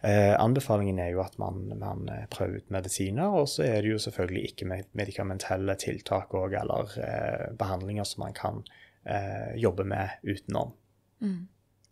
eh, 0.07 0.35
anbefalingen 0.38 1.03
er 1.03 1.12
jo 1.14 1.24
at 1.24 1.37
man, 1.42 1.66
man, 1.81 2.07
prøver 2.31 2.62
ut 2.62 2.70
medisiner. 2.72 3.35
Og 3.35 3.48
så 3.50 3.66
er 3.66 3.83
det 3.83 3.96
jo 3.96 4.03
selvfølgelig 4.07 4.44
ikke 4.53 4.85
medikamentelle 4.96 5.76
tiltak 5.83 6.33
òg, 6.38 6.55
eller 6.62 6.94
eh, 7.03 7.50
behandlinger 7.59 8.09
som 8.09 8.24
man 8.24 8.37
kan 8.37 8.62
eh, 9.04 9.56
jobbe 9.60 9.86
med 9.88 10.20
utenom. 10.26 10.74
Mm. 11.20 11.40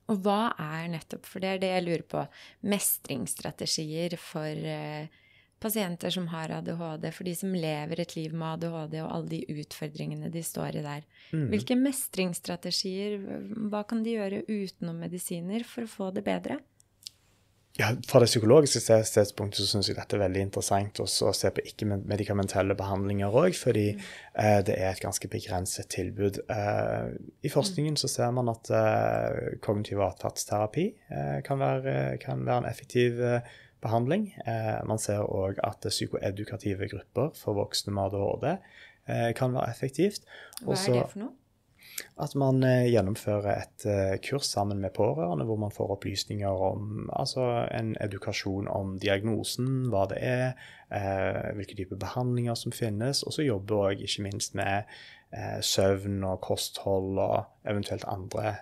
Og 0.09 0.21
hva 0.25 0.55
er 0.57 0.89
nettopp, 0.95 1.27
for 1.29 1.45
det 1.45 1.49
er 1.55 1.63
det 1.63 1.73
jeg 1.75 1.85
lurer 1.85 2.05
på, 2.09 2.23
mestringsstrategier 2.73 4.17
for 4.21 4.69
eh, 4.73 5.11
pasienter 5.61 6.15
som 6.15 6.29
har 6.33 6.53
ADHD, 6.59 7.11
for 7.13 7.29
de 7.29 7.35
som 7.37 7.53
lever 7.53 8.01
et 8.01 8.15
liv 8.17 8.33
med 8.33 8.57
ADHD 8.57 8.97
og 9.03 9.11
alle 9.11 9.33
de 9.35 9.61
utfordringene 9.61 10.31
de 10.33 10.43
står 10.45 10.79
i 10.79 10.85
der. 10.87 11.07
Mm. 11.35 11.49
Hvilke 11.53 11.77
mestringsstrategier, 11.79 13.19
hva 13.69 13.85
kan 13.89 14.05
de 14.07 14.17
gjøre 14.17 14.45
utenom 14.49 15.03
medisiner 15.03 15.67
for 15.67 15.85
å 15.85 15.93
få 15.93 16.11
det 16.17 16.25
bedre? 16.29 16.61
Ja, 17.77 17.93
Fra 18.09 18.19
det 18.19 18.27
psykologiske 18.27 18.81
stedspunktet 19.07 19.61
så 19.61 19.69
syns 19.69 19.89
jeg 19.91 19.99
dette 19.99 20.17
er 20.17 20.25
veldig 20.25 20.41
interessant 20.49 20.99
også 21.03 21.29
å 21.29 21.35
se 21.37 21.51
på 21.55 21.63
ikke-medikamentelle 21.69 22.75
behandlinger 22.79 23.31
òg, 23.31 23.55
fordi 23.55 23.93
mm. 23.95 24.09
eh, 24.43 24.59
det 24.67 24.75
er 24.81 24.91
et 24.91 25.03
ganske 25.05 25.31
begrenset 25.31 25.87
tilbud. 25.95 26.41
Eh, 26.51 27.13
I 27.47 27.53
forskningen 27.53 28.01
så 28.01 28.11
ser 28.11 28.35
man 28.35 28.51
at 28.51 28.73
eh, 28.75 29.55
kognitiv 29.63 30.03
atferdsterapi 30.09 30.89
eh, 30.91 31.39
kan, 31.47 31.63
kan, 32.25 32.43
være 32.49 32.65
en 32.65 32.71
effektiv 32.73 33.23
eh, 33.23 33.57
behandling. 33.85 34.33
Eh, 34.43 34.75
man 34.89 34.99
ser 34.99 35.23
òg 35.23 35.63
at 35.63 35.87
psykoedukative 35.87 36.91
grupper 36.91 37.31
for 37.39 37.59
voksne 37.61 37.95
med 37.95 38.11
ADHD 38.11 38.49
eh, 38.51 39.31
kan 39.39 39.55
være 39.55 39.71
effektivt. 39.71 40.27
Hva 40.65 40.75
er 40.75 40.99
det 40.99 41.11
for 41.15 41.29
noe? 41.29 41.37
At 42.19 42.35
man 42.39 42.63
eh, 42.67 42.89
gjennomfører 42.93 43.49
et 43.53 43.87
eh, 43.89 44.17
kurs 44.23 44.49
sammen 44.51 44.81
med 44.83 44.95
pårørende, 44.97 45.45
hvor 45.49 45.59
man 45.61 45.75
får 45.75 45.93
opplysninger 45.97 46.63
om 46.71 47.11
altså 47.13 47.45
en 47.75 47.95
edukasjon 48.03 48.69
om 48.71 48.97
diagnosen, 49.03 49.89
hva 49.93 50.05
det 50.11 50.19
er, 50.23 50.47
eh, 50.95 51.53
hvilke 51.59 51.79
typer 51.79 52.01
behandlinger 52.01 52.59
som 52.59 52.75
finnes. 52.75 53.23
Og 53.23 53.35
så 53.37 53.47
jobber 53.47 53.91
òg 53.91 54.05
ikke 54.07 54.27
minst 54.29 54.59
med 54.59 54.99
søvn 55.61 56.23
og 56.25 56.39
kosthold 56.41 57.19
og 57.21 57.69
eventuelt 57.69 58.07
andre 58.09 58.55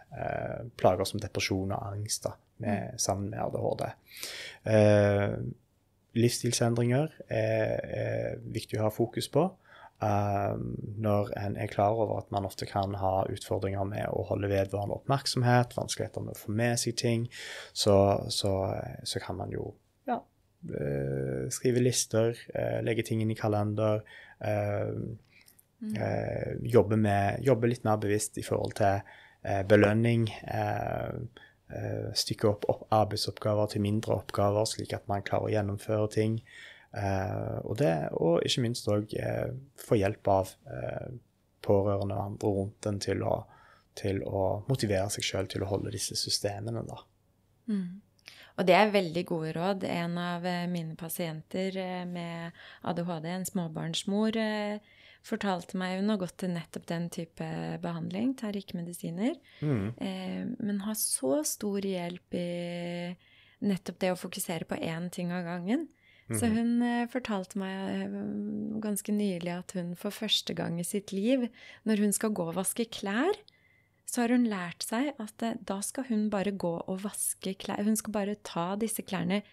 plager 0.75 1.07
som 1.07 1.21
depresjon 1.23 1.71
og 1.71 1.93
angst 1.93 2.25
da, 2.27 2.33
med, 2.59 2.97
sammen 2.99 3.31
med 3.31 3.39
ADHD. 3.39 3.85
Livsstilsendringer 6.19 7.15
er, 7.29 7.87
er 7.87 8.43
viktig 8.43 8.81
å 8.81 8.89
ha 8.89 8.91
fokus 8.91 9.31
på. 9.31 9.47
Um, 9.97 10.75
når 11.01 11.31
en 11.41 11.55
er 11.57 11.71
klar 11.73 11.97
over 11.97 12.19
at 12.19 12.33
man 12.35 12.45
ofte 12.45 12.67
kan 12.69 12.93
ha 13.01 13.23
utfordringer 13.33 13.87
med 13.89 14.11
å 14.13 14.27
holde 14.29 14.51
vedvarende 14.51 14.99
oppmerksomhet, 14.99 15.73
vanskeligheter 15.79 16.27
med 16.27 16.37
å 16.37 16.41
få 16.43 16.53
med 16.53 16.77
seg 16.83 16.99
ting, 17.01 17.25
så, 17.73 17.97
så, 18.29 18.53
så 19.09 19.23
kan 19.25 19.39
man 19.41 19.55
jo 19.55 19.71
ja, 20.05 20.19
eh, 20.69 21.49
skrive 21.49 21.81
lister, 21.81 22.37
eh, 22.53 22.83
legge 22.85 23.07
ting 23.09 23.25
inn 23.25 23.33
i 23.33 23.39
kalender, 23.39 24.05
eh, 24.45 24.93
eh, 25.97 26.53
jobbe, 26.77 27.01
med, 27.01 27.41
jobbe 27.49 27.73
litt 27.73 27.89
mer 27.89 27.97
bevisst 28.03 28.37
i 28.37 28.45
forhold 28.45 28.77
til 28.77 29.01
belønning. 29.65 30.29
Eh, 30.45 31.43
eh, 31.73 32.13
stykke 32.15 32.49
opp, 32.51 32.69
opp 32.71 32.87
arbeidsoppgaver 32.95 33.73
til 33.73 33.85
mindre 33.85 34.17
oppgaver, 34.21 34.67
slik 34.69 34.95
at 34.97 35.07
man 35.11 35.25
klarer 35.27 35.49
å 35.49 35.55
gjennomføre 35.55 36.11
ting. 36.15 36.41
Eh, 36.97 37.59
og, 37.63 37.77
det, 37.81 37.93
og 38.17 38.41
ikke 38.47 38.65
minst 38.65 38.89
òg 38.89 39.13
eh, 39.21 39.53
få 39.81 39.99
hjelp 40.01 40.33
av 40.33 40.55
eh, 40.73 41.13
pårørende 41.67 42.17
og 42.17 42.25
andre 42.31 42.55
rundt 42.61 42.89
en 42.89 43.01
til 43.03 43.23
å, 43.27 43.37
til 43.99 44.23
å 44.25 44.47
motivere 44.71 45.11
seg 45.13 45.27
sjøl 45.27 45.51
til 45.53 45.67
å 45.67 45.71
holde 45.71 45.95
disse 45.95 46.19
systemene, 46.19 46.85
da. 46.87 47.01
Og 48.57 48.65
det 48.65 48.73
er 48.73 48.93
veldig 48.95 49.25
gode 49.29 49.51
råd. 49.53 49.83
En 49.85 50.15
av 50.17 50.47
mine 50.73 50.95
pasienter 50.97 51.75
med 52.09 52.57
ADHD, 52.89 53.27
en 53.29 53.45
småbarnsmor, 53.45 54.39
fortalte 55.27 55.79
meg 55.79 56.01
hun 56.01 56.13
har 56.13 56.21
gått 56.21 56.39
til 56.43 56.53
nettopp 56.55 56.87
den 56.91 57.09
type 57.13 57.47
behandling, 57.83 58.35
tar 58.39 58.57
ikke 58.57 58.79
medisiner, 58.79 59.35
eh, 59.63 60.45
men 60.47 60.83
har 60.85 60.99
så 61.01 61.41
stor 61.47 61.87
hjelp 61.87 62.37
i 62.39 62.47
nettopp 63.67 64.01
det 64.03 64.13
å 64.13 64.21
fokusere 64.21 64.69
på 64.69 64.79
én 64.79 65.11
ting 65.11 65.33
av 65.35 65.47
gangen. 65.47 65.89
Så 66.27 66.49
hun 66.51 66.81
eh, 66.83 67.05
fortalte 67.11 67.59
meg 67.61 67.75
eh, 67.93 68.15
ganske 68.83 69.13
nylig 69.15 69.53
at 69.53 69.77
hun 69.79 69.93
for 69.99 70.15
første 70.15 70.57
gang 70.59 70.81
i 70.83 70.87
sitt 70.87 71.13
liv, 71.15 71.47
når 71.87 72.03
hun 72.03 72.17
skal 72.17 72.35
gå 72.35 72.49
og 72.51 72.57
vaske 72.59 72.89
klær, 72.91 73.39
så 74.07 74.25
har 74.25 74.35
hun 74.35 74.49
lært 74.51 74.87
seg 74.87 75.13
at 75.23 75.47
eh, 75.47 75.59
da 75.69 75.79
skal 75.87 76.09
hun 76.11 76.27
bare 76.33 76.51
gå 76.51 76.73
og 76.83 77.05
vaske 77.05 77.55
klær. 77.63 77.85
Hun 77.87 77.99
skal 77.99 78.17
bare 78.17 78.35
ta 78.47 78.73
disse 78.81 79.07
klærne 79.07 79.45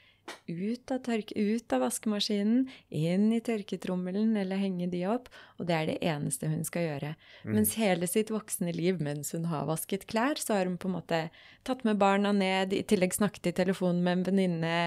ut 0.47 0.91
av, 0.93 1.01
tørke, 1.05 1.35
ut 1.35 1.73
av 1.75 1.83
vaskemaskinen, 1.85 2.67
inn 2.93 3.25
i 3.35 3.41
tørketrommelen 3.43 4.35
eller 4.39 4.61
henge 4.61 4.87
de 4.91 5.03
opp, 5.11 5.29
og 5.59 5.67
det 5.69 5.75
er 5.77 5.89
det 5.89 5.97
eneste 6.13 6.49
hun 6.51 6.63
skal 6.67 6.87
gjøre. 6.87 7.11
Mens 7.47 7.75
hele 7.79 8.09
sitt 8.09 8.31
voksne 8.33 8.73
liv 8.75 9.01
mens 9.03 9.33
hun 9.35 9.49
har 9.51 9.67
vasket 9.69 10.07
klær, 10.09 10.39
så 10.39 10.57
har 10.57 10.69
hun 10.69 10.79
på 10.81 10.89
en 10.91 10.97
måte 10.97 11.21
tatt 11.67 11.83
med 11.87 11.99
barna 12.01 12.33
ned, 12.35 12.75
i 12.75 12.83
tillegg 12.87 13.15
snakket 13.15 13.51
i 13.51 13.57
telefonen 13.63 14.03
med 14.03 14.19
en 14.19 14.25
venninne, 14.31 14.79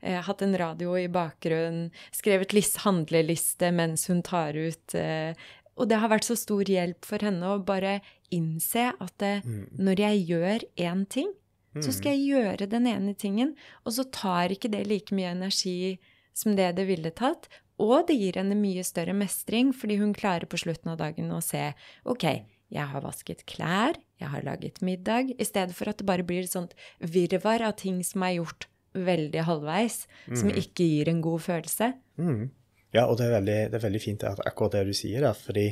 eh, 0.00 0.20
hatt 0.24 0.44
en 0.44 0.56
radio 0.58 0.96
i 0.98 1.08
bakgrunnen, 1.12 1.90
skrevet 2.14 2.54
list, 2.56 2.82
handleliste 2.86 3.72
mens 3.74 4.08
hun 4.08 4.22
tar 4.26 4.56
ut 4.56 4.96
eh, 4.98 5.36
og 5.80 5.88
det 5.88 5.98
har 6.02 6.10
vært 6.12 6.28
så 6.28 6.36
stor 6.38 6.68
hjelp 6.68 7.06
for 7.08 7.24
henne 7.24 7.48
å 7.48 7.60
bare 7.64 8.00
innse 8.32 8.90
at 8.92 9.24
eh, 9.24 9.44
når 9.72 10.04
jeg 10.04 10.24
gjør 10.32 10.66
én 10.88 11.06
ting, 11.08 11.32
så 11.80 11.92
skal 11.94 12.16
jeg 12.16 12.34
gjøre 12.34 12.68
den 12.68 12.88
ene 12.90 13.14
tingen, 13.16 13.54
og 13.86 13.96
så 13.96 14.04
tar 14.12 14.52
ikke 14.52 14.70
det 14.72 14.84
like 14.90 15.14
mye 15.16 15.32
energi 15.32 15.96
som 16.36 16.56
det 16.56 16.74
det 16.76 16.88
ville 16.90 17.12
tatt. 17.16 17.48
Og 17.82 18.06
det 18.08 18.18
gir 18.18 18.36
henne 18.38 18.56
mye 18.58 18.84
større 18.84 19.14
mestring, 19.16 19.72
fordi 19.74 19.96
hun 20.02 20.12
klarer 20.16 20.46
på 20.46 20.60
slutten 20.60 20.92
av 20.92 21.00
dagen 21.00 21.32
å 21.32 21.40
se 21.44 21.70
OK, 22.04 22.26
jeg 22.72 22.88
har 22.88 23.04
vasket 23.04 23.44
klær, 23.48 23.96
jeg 24.20 24.30
har 24.32 24.44
laget 24.46 24.80
middag, 24.84 25.32
i 25.36 25.46
stedet 25.48 25.74
for 25.76 25.90
at 25.90 26.00
det 26.00 26.08
bare 26.08 26.26
blir 26.26 26.44
et 26.44 26.52
sånt 26.52 26.76
virvar 27.00 27.64
av 27.66 27.76
ting 27.80 28.00
som 28.06 28.24
er 28.24 28.38
gjort 28.38 28.68
veldig 28.92 29.44
halvveis, 29.48 30.02
som 30.36 30.52
ikke 30.52 30.84
gir 30.84 31.08
en 31.08 31.22
god 31.24 31.40
følelse. 31.46 31.92
Mm. 32.20 32.50
Ja, 32.92 33.06
og 33.06 33.16
det 33.18 33.26
er, 33.26 33.36
veldig, 33.38 33.60
det 33.72 33.78
er 33.78 33.86
veldig 33.86 34.02
fint 34.04 34.24
at 34.28 34.40
akkurat 34.44 34.76
det 34.76 34.84
du 34.90 34.96
sier 34.96 35.24
der, 35.24 35.36
fordi 35.36 35.70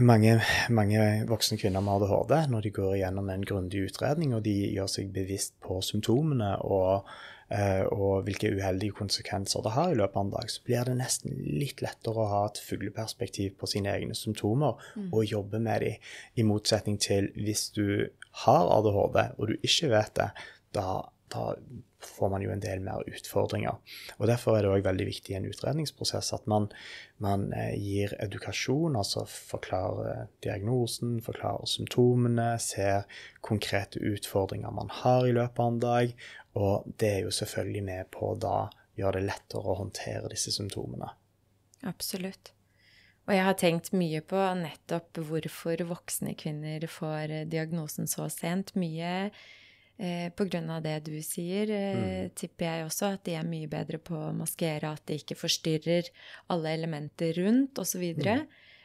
mange, 0.00 0.38
mange 0.72 1.04
voksne 1.28 1.58
kvinner 1.60 1.84
med 1.84 1.98
ADHD, 1.98 2.34
når 2.50 2.64
de 2.64 2.72
går 2.72 2.96
igjennom 2.96 3.28
en 3.30 3.44
grundig 3.44 3.84
utredning 3.90 4.32
og 4.36 4.44
de 4.46 4.54
gjør 4.72 4.88
seg 4.90 5.12
bevisst 5.12 5.54
på 5.64 5.76
symptomene 5.84 6.54
og, 6.64 7.10
eh, 7.52 7.84
og 7.84 8.24
hvilke 8.24 8.54
uheldige 8.56 8.96
konsekvenser 8.96 9.64
det 9.66 9.74
har 9.76 9.92
i 9.92 9.98
løpet 10.00 10.16
av 10.16 10.26
en 10.26 10.34
dag, 10.38 10.50
så 10.50 10.64
blir 10.64 10.88
det 10.88 10.96
nesten 11.02 11.36
litt 11.60 11.84
lettere 11.84 12.24
å 12.24 12.30
ha 12.32 12.42
et 12.48 12.62
fugleperspektiv 12.64 13.58
på 13.60 13.68
sine 13.74 13.92
egne 13.92 14.16
symptomer 14.16 14.80
og 15.10 15.28
jobbe 15.28 15.60
med 15.60 15.84
dem, 15.84 16.12
i 16.40 16.46
motsetning 16.48 16.96
til 17.02 17.28
hvis 17.36 17.68
du 17.76 18.08
har 18.44 18.72
ADHD 18.78 19.20
og 19.36 19.50
du 19.50 19.58
ikke 19.60 19.92
vet 19.92 20.16
det, 20.16 20.30
da, 20.74 21.02
da 21.34 21.54
får 22.04 22.30
man 22.30 22.42
jo 22.44 22.52
en 22.52 22.62
del 22.62 22.82
mer 22.84 23.02
utfordringer. 23.08 23.78
Og 24.18 24.28
Derfor 24.28 24.56
er 24.56 24.64
det 24.64 24.72
òg 24.72 24.86
veldig 24.86 25.06
viktig 25.08 25.34
i 25.34 25.38
en 25.38 25.48
utredningsprosess 25.48 26.32
at 26.36 26.46
man, 26.50 26.68
man 27.22 27.48
eh, 27.56 27.74
gir 27.80 28.14
edukasjon, 28.22 28.96
altså 29.00 29.24
forklarer 29.26 30.28
diagnosen, 30.44 31.18
forklarer 31.24 31.70
symptomene, 31.70 32.54
ser 32.62 33.08
konkrete 33.44 34.02
utfordringer 34.14 34.74
man 34.74 34.92
har 35.02 35.26
i 35.26 35.34
løpet 35.36 35.64
av 35.64 35.72
en 35.72 35.82
dag. 35.82 36.16
Og 36.60 36.90
det 37.00 37.10
er 37.10 37.22
jo 37.26 37.34
selvfølgelig 37.34 37.86
med 37.88 38.10
på 38.14 38.32
å 38.32 38.40
da 38.40 38.58
gjøre 38.98 39.20
det 39.20 39.30
lettere 39.32 39.70
å 39.72 39.80
håndtere 39.80 40.30
disse 40.30 40.54
symptomene. 40.54 41.10
Absolutt. 41.84 42.52
Og 43.24 43.32
jeg 43.32 43.44
har 43.46 43.56
tenkt 43.56 43.94
mye 43.96 44.20
på 44.20 44.40
nettopp 44.60 45.16
hvorfor 45.24 45.80
voksne 45.88 46.34
kvinner 46.36 46.84
får 46.90 47.32
eh, 47.32 47.46
diagnosen 47.48 48.08
så 48.10 48.28
sent. 48.32 48.74
Mye 48.76 49.30
eh, 49.98 50.30
av 50.70 50.82
det 50.82 50.98
du 51.06 51.14
sier, 51.22 51.70
eh, 51.70 52.28
tipper 52.34 52.64
jeg 52.64 52.86
også 52.86 53.12
at 53.14 53.24
de 53.24 53.36
er 53.38 53.46
mye 53.46 53.68
bedre 53.70 53.98
på 53.98 54.14
å 54.14 54.34
maskere, 54.36 54.92
at 54.92 55.06
de 55.06 55.18
ikke 55.20 55.38
forstyrrer 55.38 56.10
alle 56.48 56.74
elementer 56.74 57.34
rundt, 57.38 57.78
osv. 57.78 58.04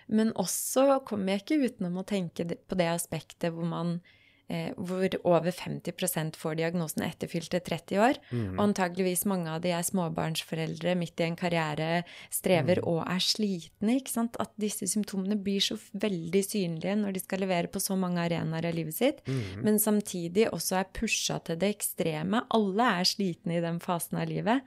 Men 0.10 0.32
også 0.34 1.04
kommer 1.06 1.34
jeg 1.34 1.44
ikke 1.44 1.66
utenom 1.70 2.02
å 2.02 2.08
tenke 2.08 2.46
på 2.46 2.78
det 2.78 2.90
aspektet 2.90 3.54
hvor 3.54 3.68
man 3.70 4.00
eh, 4.50 4.72
hvor 4.76 5.14
over 5.24 5.54
50% 5.56 6.38
får 6.40 6.58
diagnosen 6.60 7.06
etter 7.06 7.30
fylte 7.32 7.62
30 7.64 8.02
år. 8.04 8.20
Og 8.58 8.64
antageligvis 8.68 9.26
mange 9.30 9.52
av 9.54 9.62
de 9.64 9.74
er 9.76 9.86
småbarnsforeldre 9.86 10.96
midt 11.00 11.22
i 11.22 11.28
en 11.28 11.38
karriere, 11.40 12.04
strever 12.34 12.82
og 12.84 13.04
er 13.06 13.24
slitne. 13.24 13.98
ikke 14.00 14.14
sant? 14.14 14.40
At 14.42 14.54
disse 14.60 14.88
symptomene 14.90 15.38
blir 15.40 15.64
så 15.64 15.78
veldig 15.78 16.44
synlige 16.46 16.98
når 17.00 17.16
de 17.16 17.24
skal 17.24 17.44
levere 17.46 17.72
på 17.72 17.82
så 17.84 17.98
mange 18.00 18.22
arenaer 18.24 18.70
av 18.70 18.76
livet 18.76 18.98
sitt, 18.98 19.22
men 19.64 19.80
samtidig 19.82 20.50
også 20.54 20.80
er 20.80 20.92
pusha 20.96 21.40
til 21.46 21.60
det 21.62 21.74
ekstreme. 21.76 22.44
Alle 22.56 22.90
er 23.00 23.10
slitne 23.10 23.58
i 23.58 23.64
den 23.64 23.80
fasen 23.84 24.20
av 24.22 24.30
livet. 24.30 24.66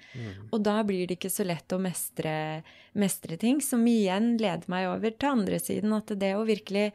Og 0.51 0.63
da 0.65 0.79
blir 0.87 1.07
det 1.07 1.19
ikke 1.19 1.33
så 1.33 1.47
lett 1.47 1.73
å 1.75 1.81
mestre, 1.83 2.35
mestre 2.99 3.39
ting, 3.41 3.61
som 3.65 3.85
igjen 3.89 4.37
leder 4.41 4.69
meg 4.73 4.91
over 4.91 5.15
til 5.15 5.37
andre 5.37 5.59
siden, 5.63 5.95
at 5.97 6.13
det 6.19 6.35
å 6.37 6.47
virkelig 6.49 6.93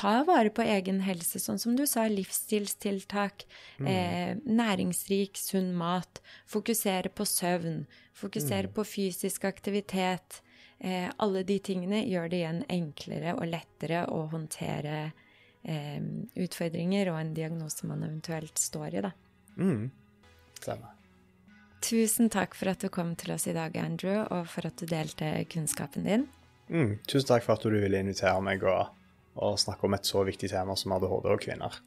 ta 0.00 0.22
vare 0.24 0.50
på 0.54 0.64
egen 0.64 1.02
helse, 1.04 1.40
sånn 1.42 1.58
som 1.60 1.74
du 1.76 1.84
sa, 1.88 2.06
livsstilstiltak, 2.08 3.44
eh, 3.84 4.36
næringsrik, 4.44 5.36
sunn 5.36 5.74
mat, 5.76 6.22
fokusere 6.48 7.12
på 7.12 7.26
søvn, 7.28 7.82
fokusere 8.16 8.72
på 8.72 8.84
fysisk 8.84 9.44
aktivitet. 9.44 10.40
Eh, 10.80 11.10
alle 11.18 11.42
de 11.44 11.58
tingene 11.58 12.04
gjør 12.08 12.30
det 12.32 12.38
igjen 12.40 12.62
enklere 12.72 13.34
og 13.36 13.50
lettere 13.50 14.06
å 14.08 14.22
håndtere 14.32 15.12
eh, 15.68 16.00
utfordringer 16.40 17.10
og 17.12 17.20
en 17.20 17.34
diagnose 17.36 17.84
man 17.86 18.06
eventuelt 18.06 18.56
står 18.58 18.96
i, 18.96 19.02
da. 19.04 19.12
Mm. 19.60 19.90
Stemmer. 20.62 20.96
Tusen 21.84 22.28
takk 22.32 22.56
for 22.56 22.72
at 22.72 22.80
du 22.80 22.88
kom 22.92 23.12
til 23.16 23.32
oss 23.32 23.46
i 23.48 23.56
dag, 23.56 23.76
Andrew, 23.76 24.22
og 24.32 24.48
for 24.48 24.68
at 24.68 24.80
du 24.80 24.88
delte 24.88 25.44
kunnskapen 25.52 26.08
din. 26.08 26.26
Mm. 26.68 26.96
Tusen 27.08 27.28
takk 27.28 27.44
for 27.44 27.56
at 27.56 27.64
du 27.64 27.76
ville 27.76 28.00
invitere 28.00 28.40
meg 28.44 28.64
og, 28.64 28.96
og 29.38 29.58
snakke 29.60 29.86
om 29.86 29.96
et 29.96 30.08
så 30.08 30.24
viktig 30.26 30.50
tema 30.52 30.76
som 30.76 30.94
ADHD 30.96 31.30
og 31.30 31.42
kvinner. 31.42 31.80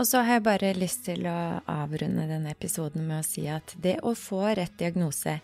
Og 0.00 0.06
så 0.08 0.22
har 0.24 0.38
jeg 0.38 0.46
bare 0.46 0.70
lyst 0.78 1.02
til 1.04 1.26
å 1.28 1.60
avrunde 1.68 2.24
denne 2.24 2.54
episoden 2.54 3.04
med 3.04 3.20
å 3.20 3.26
si 3.26 3.44
at 3.52 3.74
det 3.84 3.98
å 4.00 4.14
få 4.16 4.40
rett 4.56 4.72
diagnose 4.80 5.34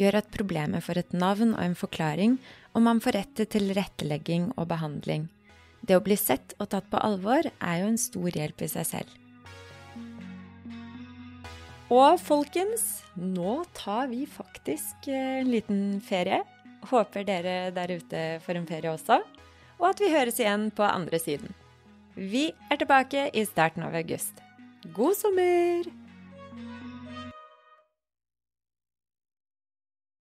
gjør 0.00 0.22
at 0.22 0.30
problemet 0.32 0.84
får 0.86 1.02
et 1.02 1.12
navn 1.12 1.52
og 1.52 1.60
en 1.60 1.76
forklaring, 1.76 2.38
og 2.72 2.84
man 2.86 3.02
får 3.04 3.18
rett 3.18 3.34
til 3.36 3.50
tilrettelegging 3.58 4.54
og 4.56 4.70
behandling. 4.72 5.28
Det 5.84 5.98
å 5.98 6.04
bli 6.04 6.16
sett 6.16 6.56
og 6.56 6.70
tatt 6.72 6.88
på 6.88 7.00
alvor 7.04 7.44
er 7.44 7.76
jo 7.82 7.90
en 7.92 8.00
stor 8.00 8.40
hjelp 8.40 8.64
i 8.64 8.72
seg 8.72 8.88
selv. 8.88 9.12
Og 11.92 12.16
folkens, 12.18 13.04
nå 13.14 13.60
tar 13.76 14.08
vi 14.10 14.24
faktisk 14.26 15.06
eh, 15.12 15.42
en 15.42 15.52
liten 15.52 15.82
ferie. 16.02 16.40
Håper 16.88 17.26
dere 17.28 17.58
der 17.76 17.92
ute 18.00 18.22
får 18.42 18.58
en 18.58 18.66
ferie 18.66 18.90
også, 18.90 19.20
og 19.80 19.90
at 19.92 20.02
vi 20.02 20.12
høres 20.12 20.40
igjen 20.40 20.70
på 20.74 20.86
andre 20.86 21.20
siden. 21.20 21.52
Vi 22.16 22.48
er 22.70 22.80
tilbake 22.80 23.28
i 23.36 23.44
starten 23.44 23.84
av 23.84 23.96
august. 23.98 24.40
God 24.96 25.16
sommer! 25.18 26.05